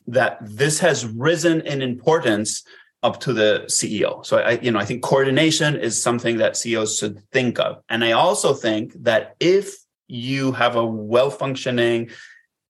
that 0.07 0.39
this 0.43 0.79
has 0.79 1.05
risen 1.07 1.61
in 1.63 1.83
importance 1.83 2.63
up 3.03 3.21
to 3.21 3.33
the 3.33 3.65
CEO. 3.67 4.25
So 4.25 4.39
I, 4.39 4.53
you 4.53 4.71
know, 4.71 4.79
I 4.79 4.85
think 4.85 5.03
coordination 5.03 5.77
is 5.77 6.03
something 6.03 6.39
that 6.39 6.57
CEOs 6.57 6.99
should 6.99 7.23
think 7.31 7.59
of. 7.59 7.83
And 7.89 8.05
I 8.05 8.13
also 8.13 8.55
think 8.55 8.95
that 9.05 9.37
if 9.39 9.75
you 10.09 10.53
have 10.53 10.77
a 10.77 10.85
well-functioning 10.85 12.11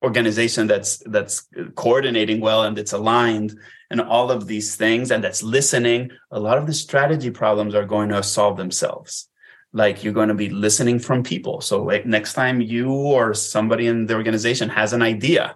organization 0.05 0.67
that's 0.67 0.99
that's 1.07 1.49
coordinating 1.75 2.41
well 2.41 2.65
and 2.65 2.79
it's 2.79 2.93
aligned 2.93 3.59
and 3.91 4.01
all 4.01 4.31
of 4.31 4.47
these 4.47 4.77
things 4.77 5.11
and 5.11 5.25
that's 5.25 5.43
listening, 5.43 6.11
a 6.31 6.41
lot 6.41 6.59
of 6.59 6.67
the 6.67 6.75
strategy 6.75 7.31
problems 7.31 7.75
are 7.75 7.87
going 7.87 8.11
to 8.11 8.23
solve 8.23 8.57
themselves. 8.57 9.29
Like 9.73 10.03
you're 10.03 10.13
going 10.13 10.29
to 10.29 10.35
be 10.35 10.49
listening 10.49 10.99
from 10.99 11.23
people. 11.23 11.61
So 11.61 11.83
like 11.83 12.07
next 12.07 12.33
time 12.33 12.61
you 12.61 12.91
or 12.91 13.35
somebody 13.35 13.87
in 13.87 14.07
the 14.07 14.15
organization 14.15 14.69
has 14.71 14.93
an 14.93 15.03
idea, 15.03 15.55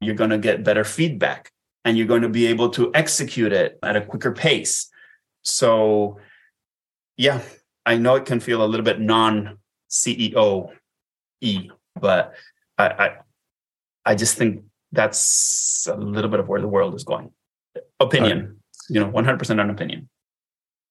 you're 0.00 0.14
going 0.14 0.30
to 0.30 0.38
get 0.38 0.64
better 0.64 0.84
feedback 0.84 1.52
and 1.84 1.96
you're 1.96 2.06
going 2.06 2.22
to 2.22 2.28
be 2.28 2.46
able 2.46 2.70
to 2.70 2.90
execute 2.94 3.52
it 3.52 3.78
at 3.82 3.96
a 3.96 4.00
quicker 4.00 4.32
pace. 4.32 4.90
So, 5.42 6.18
yeah, 7.16 7.42
I 7.86 7.96
know 7.96 8.16
it 8.16 8.26
can 8.26 8.40
feel 8.40 8.64
a 8.64 8.66
little 8.66 8.84
bit 8.84 9.00
non 9.00 9.58
CEO 9.90 10.70
e, 11.40 11.70
but 11.98 12.34
I, 12.76 12.86
I, 12.86 13.16
I 14.04 14.14
just 14.14 14.36
think 14.36 14.64
that's 14.92 15.88
a 15.90 15.96
little 15.96 16.30
bit 16.30 16.40
of 16.40 16.48
where 16.48 16.60
the 16.60 16.68
world 16.68 16.94
is 16.94 17.04
going. 17.04 17.30
Opinion, 18.00 18.60
you 18.88 19.00
know, 19.00 19.10
100% 19.10 19.60
on 19.60 19.70
opinion. 19.70 20.08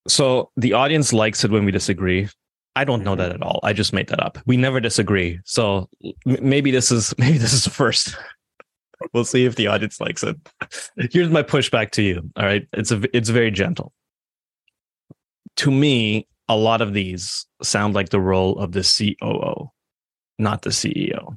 So 0.08 0.52
the 0.56 0.74
audience 0.74 1.14
likes 1.14 1.44
it 1.44 1.52
when 1.52 1.66
we 1.66 1.72
disagree. 1.72 2.30
I 2.78 2.84
don't 2.84 3.04
know 3.04 3.16
that 3.16 3.32
mm-hmm. 3.32 3.42
at 3.42 3.48
all. 3.48 3.60
I 3.64 3.74
just 3.74 3.92
made 3.92 4.08
that 4.10 4.22
up. 4.22 4.38
We 4.46 4.56
never 4.56 4.80
disagree. 4.80 5.40
So 5.46 5.90
maybe 6.26 6.70
this 6.70 6.92
is 6.92 7.14
maybe 7.18 7.40
this 7.40 7.54
is 7.54 7.64
the 7.64 7.72
first 7.72 8.16
we'll 9.14 9.26
see 9.26 9.46
if 9.46 9.56
the 9.56 9.68
audience 9.68 10.00
likes 10.00 10.24
it. 10.24 10.38
Here's 11.12 11.30
my 11.30 11.42
pushback 11.42 11.92
to 11.92 12.04
you. 12.04 12.30
All 12.36 12.46
right. 12.46 12.68
It's 12.74 12.92
a 12.92 13.02
it's 13.18 13.30
very 13.30 13.50
gentle. 13.50 13.94
To 15.58 15.72
me, 15.72 16.28
a 16.48 16.56
lot 16.56 16.82
of 16.82 16.94
these 16.94 17.48
sound 17.64 17.96
like 17.96 18.10
the 18.10 18.22
role 18.22 18.60
of 18.60 18.74
the 18.74 18.82
COO, 18.82 19.72
not 20.38 20.62
the 20.62 20.70
CEO. 20.70 21.36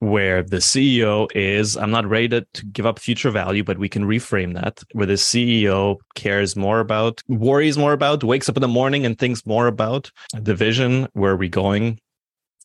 Where 0.00 0.42
the 0.42 0.58
CEO 0.58 1.26
is, 1.34 1.74
I'm 1.76 1.90
not 1.90 2.06
ready 2.06 2.28
to, 2.28 2.46
to 2.52 2.66
give 2.66 2.84
up 2.84 2.98
future 2.98 3.30
value, 3.30 3.64
but 3.64 3.78
we 3.78 3.88
can 3.88 4.04
reframe 4.04 4.52
that. 4.54 4.82
Where 4.92 5.06
the 5.06 5.14
CEO 5.14 5.96
cares 6.14 6.54
more 6.54 6.80
about, 6.80 7.22
worries 7.28 7.78
more 7.78 7.94
about, 7.94 8.22
wakes 8.22 8.48
up 8.48 8.58
in 8.58 8.60
the 8.60 8.68
morning 8.68 9.06
and 9.06 9.18
thinks 9.18 9.46
more 9.46 9.66
about 9.66 10.10
the 10.34 10.54
vision, 10.54 11.08
where 11.14 11.32
are 11.32 11.36
we 11.36 11.48
going, 11.48 11.98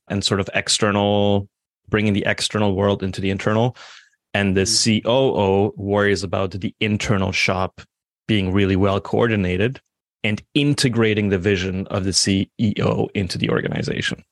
and 0.10 0.26
sort 0.26 0.42
of 0.42 0.50
external 0.54 1.48
bringing 1.92 2.14
the 2.14 2.24
external 2.26 2.76
world 2.76 3.04
into 3.04 3.22
the 3.22 3.30
internal. 3.30 3.76
And 4.34 4.58
the 4.58 4.62
mm-hmm. 4.62 5.08
COO 5.08 5.74
worries 5.78 6.24
about 6.24 6.52
the 6.52 6.74
internal 6.80 7.32
shop 7.32 7.82
being 8.28 8.52
really 8.52 8.76
well 8.76 9.00
coordinated 9.00 9.80
and 10.24 10.42
integrating 10.54 11.30
the 11.30 11.38
vision 11.38 11.86
of 11.88 12.06
the 12.06 12.12
CEO 12.12 13.10
into 13.14 13.38
the 13.38 13.50
organization. 13.50 14.24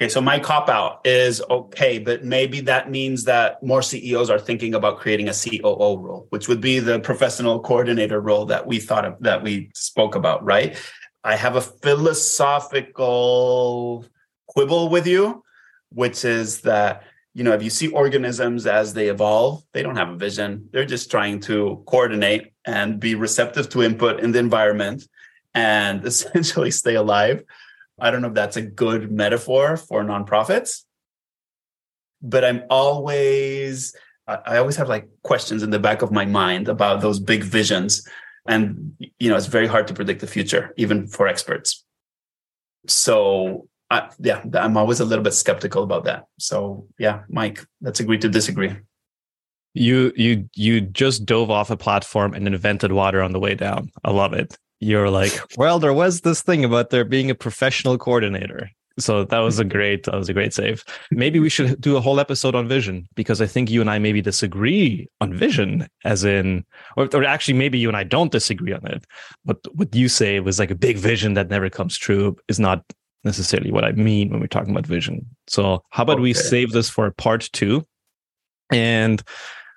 Okay, 0.00 0.08
so 0.08 0.20
my 0.20 0.38
cop 0.38 0.68
out 0.68 1.00
is 1.04 1.42
okay, 1.50 1.98
but 1.98 2.24
maybe 2.24 2.60
that 2.60 2.88
means 2.88 3.24
that 3.24 3.60
more 3.64 3.82
CEOs 3.82 4.30
are 4.30 4.38
thinking 4.38 4.74
about 4.74 4.98
creating 4.98 5.28
a 5.28 5.34
COO 5.34 5.98
role, 5.98 6.28
which 6.30 6.46
would 6.46 6.60
be 6.60 6.78
the 6.78 7.00
professional 7.00 7.58
coordinator 7.58 8.20
role 8.20 8.44
that 8.46 8.64
we 8.66 8.78
thought 8.78 9.04
of, 9.04 9.16
that 9.20 9.42
we 9.42 9.70
spoke 9.74 10.14
about, 10.14 10.44
right? 10.44 10.80
I 11.24 11.34
have 11.34 11.56
a 11.56 11.60
philosophical 11.60 14.04
quibble 14.46 14.88
with 14.88 15.04
you 15.06 15.42
which 15.90 16.24
is 16.24 16.62
that 16.62 17.04
you 17.34 17.44
know 17.44 17.52
if 17.52 17.62
you 17.62 17.70
see 17.70 17.88
organisms 17.88 18.66
as 18.66 18.94
they 18.94 19.08
evolve 19.08 19.62
they 19.72 19.82
don't 19.82 19.96
have 19.96 20.08
a 20.08 20.16
vision 20.16 20.68
they're 20.72 20.84
just 20.84 21.10
trying 21.10 21.40
to 21.40 21.82
coordinate 21.86 22.52
and 22.64 22.98
be 22.98 23.14
receptive 23.14 23.68
to 23.68 23.82
input 23.82 24.20
in 24.20 24.32
the 24.32 24.38
environment 24.38 25.06
and 25.54 26.04
essentially 26.06 26.70
stay 26.70 26.94
alive 26.94 27.42
i 28.00 28.10
don't 28.10 28.22
know 28.22 28.28
if 28.28 28.34
that's 28.34 28.56
a 28.56 28.62
good 28.62 29.10
metaphor 29.10 29.76
for 29.76 30.04
nonprofits 30.04 30.82
but 32.22 32.44
i'm 32.44 32.62
always 32.70 33.94
i 34.26 34.58
always 34.58 34.76
have 34.76 34.88
like 34.88 35.08
questions 35.22 35.62
in 35.62 35.70
the 35.70 35.78
back 35.78 36.02
of 36.02 36.12
my 36.12 36.24
mind 36.24 36.68
about 36.68 37.00
those 37.00 37.18
big 37.18 37.42
visions 37.42 38.06
and 38.46 38.92
you 39.18 39.28
know 39.28 39.36
it's 39.36 39.46
very 39.46 39.66
hard 39.66 39.86
to 39.86 39.94
predict 39.94 40.20
the 40.20 40.26
future 40.26 40.72
even 40.76 41.06
for 41.06 41.28
experts 41.28 41.84
so 42.86 43.68
I, 43.90 44.10
yeah, 44.18 44.44
I'm 44.54 44.76
always 44.76 45.00
a 45.00 45.04
little 45.04 45.24
bit 45.24 45.34
skeptical 45.34 45.82
about 45.82 46.04
that. 46.04 46.26
So 46.38 46.86
yeah, 46.98 47.22
Mike, 47.28 47.64
let's 47.80 48.00
agree 48.00 48.18
to 48.18 48.28
disagree. 48.28 48.76
You 49.74 50.12
you 50.16 50.48
you 50.54 50.80
just 50.80 51.24
dove 51.24 51.50
off 51.50 51.70
a 51.70 51.76
platform 51.76 52.34
and 52.34 52.46
invented 52.46 52.92
water 52.92 53.22
on 53.22 53.32
the 53.32 53.40
way 53.40 53.54
down. 53.54 53.90
I 54.04 54.10
love 54.10 54.32
it. 54.32 54.58
You're 54.80 55.10
like, 55.10 55.32
well, 55.56 55.78
there 55.78 55.92
was 55.92 56.22
this 56.22 56.42
thing 56.42 56.64
about 56.64 56.90
there 56.90 57.04
being 57.04 57.30
a 57.30 57.34
professional 57.34 57.98
coordinator. 57.98 58.70
So 58.98 59.24
that 59.24 59.38
was 59.38 59.58
a 59.58 59.64
great 59.76 60.04
that 60.04 60.14
was 60.14 60.28
a 60.28 60.34
great 60.34 60.52
save. 60.52 60.84
Maybe 61.10 61.38
we 61.38 61.48
should 61.48 61.80
do 61.80 61.96
a 61.96 62.00
whole 62.00 62.20
episode 62.20 62.54
on 62.54 62.68
vision 62.68 63.08
because 63.14 63.40
I 63.40 63.46
think 63.46 63.70
you 63.70 63.80
and 63.80 63.90
I 63.90 63.98
maybe 63.98 64.20
disagree 64.20 65.08
on 65.20 65.34
vision, 65.34 65.88
as 66.04 66.24
in, 66.24 66.64
or, 66.96 67.08
or 67.14 67.24
actually 67.24 67.54
maybe 67.54 67.78
you 67.78 67.88
and 67.88 67.96
I 67.96 68.04
don't 68.04 68.32
disagree 68.32 68.72
on 68.72 68.86
it. 68.86 69.04
But 69.44 69.58
what 69.74 69.94
you 69.94 70.08
say 70.08 70.40
was 70.40 70.58
like 70.58 70.70
a 70.70 70.76
big 70.76 70.98
vision 70.98 71.34
that 71.34 71.48
never 71.48 71.70
comes 71.70 71.96
true 71.96 72.36
is 72.48 72.58
not 72.58 72.84
necessarily 73.24 73.70
what 73.70 73.84
I 73.84 73.92
mean 73.92 74.30
when 74.30 74.40
we're 74.40 74.46
talking 74.46 74.70
about 74.70 74.86
vision. 74.86 75.26
So, 75.46 75.82
how 75.90 76.02
about 76.02 76.14
okay. 76.14 76.22
we 76.22 76.34
save 76.34 76.72
this 76.72 76.88
for 76.88 77.10
part 77.12 77.48
two? 77.52 77.84
And 78.70 79.22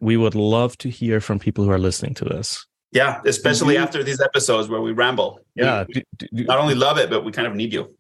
we 0.01 0.17
would 0.17 0.35
love 0.35 0.77
to 0.79 0.89
hear 0.89 1.21
from 1.21 1.39
people 1.39 1.63
who 1.63 1.71
are 1.71 1.79
listening 1.79 2.15
to 2.15 2.25
this. 2.25 2.65
Yeah, 2.91 3.21
especially 3.25 3.75
mm-hmm. 3.75 3.83
after 3.83 4.03
these 4.03 4.19
episodes 4.19 4.67
where 4.67 4.81
we 4.81 4.91
ramble. 4.91 5.39
Yeah. 5.55 5.85
We, 5.87 6.03
do, 6.17 6.27
do, 6.33 6.43
not 6.43 6.59
only 6.59 6.75
love 6.75 6.97
it, 6.97 7.09
but 7.09 7.23
we 7.23 7.31
kind 7.31 7.47
of 7.47 7.55
need 7.55 7.73
you. 7.73 7.95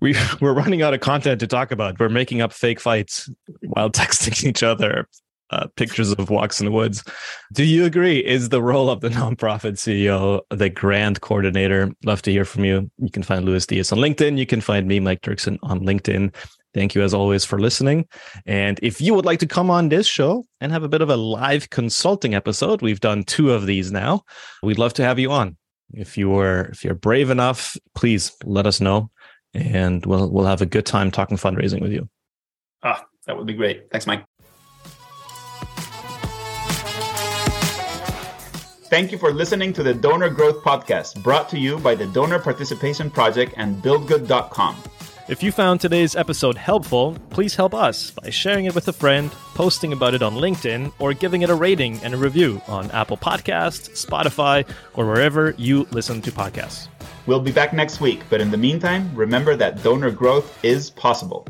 We, 0.00 0.14
we're 0.40 0.52
running 0.52 0.82
out 0.82 0.94
of 0.94 1.00
content 1.00 1.40
to 1.40 1.46
talk 1.46 1.72
about. 1.72 1.98
We're 1.98 2.08
making 2.08 2.40
up 2.40 2.52
fake 2.52 2.80
fights 2.80 3.28
while 3.62 3.90
texting 3.90 4.44
each 4.44 4.62
other 4.62 5.08
uh, 5.50 5.66
pictures 5.76 6.12
of 6.12 6.30
walks 6.30 6.60
in 6.60 6.66
the 6.66 6.72
woods. 6.72 7.04
Do 7.52 7.64
you 7.64 7.84
agree? 7.84 8.18
Is 8.18 8.48
the 8.48 8.62
role 8.62 8.90
of 8.90 9.00
the 9.00 9.08
nonprofit 9.08 9.74
CEO 9.74 10.40
the 10.50 10.68
grand 10.68 11.20
coordinator? 11.20 11.90
Love 12.04 12.22
to 12.22 12.32
hear 12.32 12.44
from 12.44 12.64
you. 12.64 12.90
You 12.98 13.10
can 13.10 13.22
find 13.22 13.44
Louis 13.44 13.66
Diez 13.66 13.92
on 13.92 13.98
LinkedIn. 13.98 14.38
You 14.38 14.46
can 14.46 14.60
find 14.60 14.86
me, 14.86 15.00
Mike 15.00 15.22
Duerksen, 15.22 15.58
on 15.62 15.80
LinkedIn. 15.80 16.34
Thank 16.76 16.94
you 16.94 17.02
as 17.02 17.14
always 17.14 17.42
for 17.42 17.58
listening. 17.58 18.06
And 18.44 18.78
if 18.82 19.00
you 19.00 19.14
would 19.14 19.24
like 19.24 19.38
to 19.38 19.46
come 19.46 19.70
on 19.70 19.88
this 19.88 20.06
show 20.06 20.44
and 20.60 20.70
have 20.72 20.82
a 20.82 20.90
bit 20.90 21.00
of 21.00 21.08
a 21.08 21.16
live 21.16 21.70
consulting 21.70 22.34
episode, 22.34 22.82
we've 22.82 23.00
done 23.00 23.24
two 23.24 23.50
of 23.50 23.64
these 23.64 23.90
now. 23.90 24.24
We'd 24.62 24.76
love 24.76 24.92
to 24.94 25.02
have 25.02 25.18
you 25.18 25.32
on. 25.32 25.56
If 25.94 26.18
you 26.18 26.36
are 26.38 26.66
if 26.66 26.84
you're 26.84 26.94
brave 26.94 27.30
enough, 27.30 27.78
please 27.94 28.32
let 28.44 28.66
us 28.66 28.78
know, 28.78 29.10
and 29.54 30.04
we'll 30.04 30.30
we'll 30.30 30.44
have 30.44 30.60
a 30.60 30.66
good 30.66 30.84
time 30.84 31.10
talking 31.10 31.38
fundraising 31.38 31.80
with 31.80 31.92
you. 31.92 32.10
Ah, 32.82 33.06
that 33.26 33.38
would 33.38 33.46
be 33.46 33.54
great. 33.54 33.90
Thanks, 33.90 34.06
Mike. 34.06 34.26
Thank 38.90 39.12
you 39.12 39.18
for 39.18 39.32
listening 39.32 39.72
to 39.72 39.82
the 39.82 39.94
Donor 39.94 40.28
Growth 40.28 40.62
Podcast, 40.62 41.22
brought 41.22 41.48
to 41.48 41.58
you 41.58 41.78
by 41.78 41.94
the 41.94 42.06
Donor 42.08 42.38
Participation 42.38 43.10
Project 43.10 43.54
and 43.56 43.82
BuildGood.com. 43.82 44.76
If 45.28 45.42
you 45.42 45.50
found 45.50 45.80
today's 45.80 46.14
episode 46.14 46.56
helpful, 46.56 47.16
please 47.30 47.56
help 47.56 47.74
us 47.74 48.12
by 48.12 48.30
sharing 48.30 48.66
it 48.66 48.76
with 48.76 48.86
a 48.86 48.92
friend, 48.92 49.32
posting 49.56 49.92
about 49.92 50.14
it 50.14 50.22
on 50.22 50.34
LinkedIn, 50.34 50.92
or 51.00 51.14
giving 51.14 51.42
it 51.42 51.50
a 51.50 51.54
rating 51.56 51.98
and 52.04 52.14
a 52.14 52.16
review 52.16 52.62
on 52.68 52.88
Apple 52.92 53.16
Podcasts, 53.16 53.90
Spotify, 54.06 54.64
or 54.94 55.04
wherever 55.04 55.52
you 55.58 55.88
listen 55.90 56.22
to 56.22 56.30
podcasts. 56.30 56.86
We'll 57.26 57.40
be 57.40 57.50
back 57.50 57.72
next 57.72 58.00
week, 58.00 58.22
but 58.30 58.40
in 58.40 58.52
the 58.52 58.56
meantime, 58.56 59.10
remember 59.16 59.56
that 59.56 59.82
donor 59.82 60.12
growth 60.12 60.64
is 60.64 60.90
possible. 60.90 61.44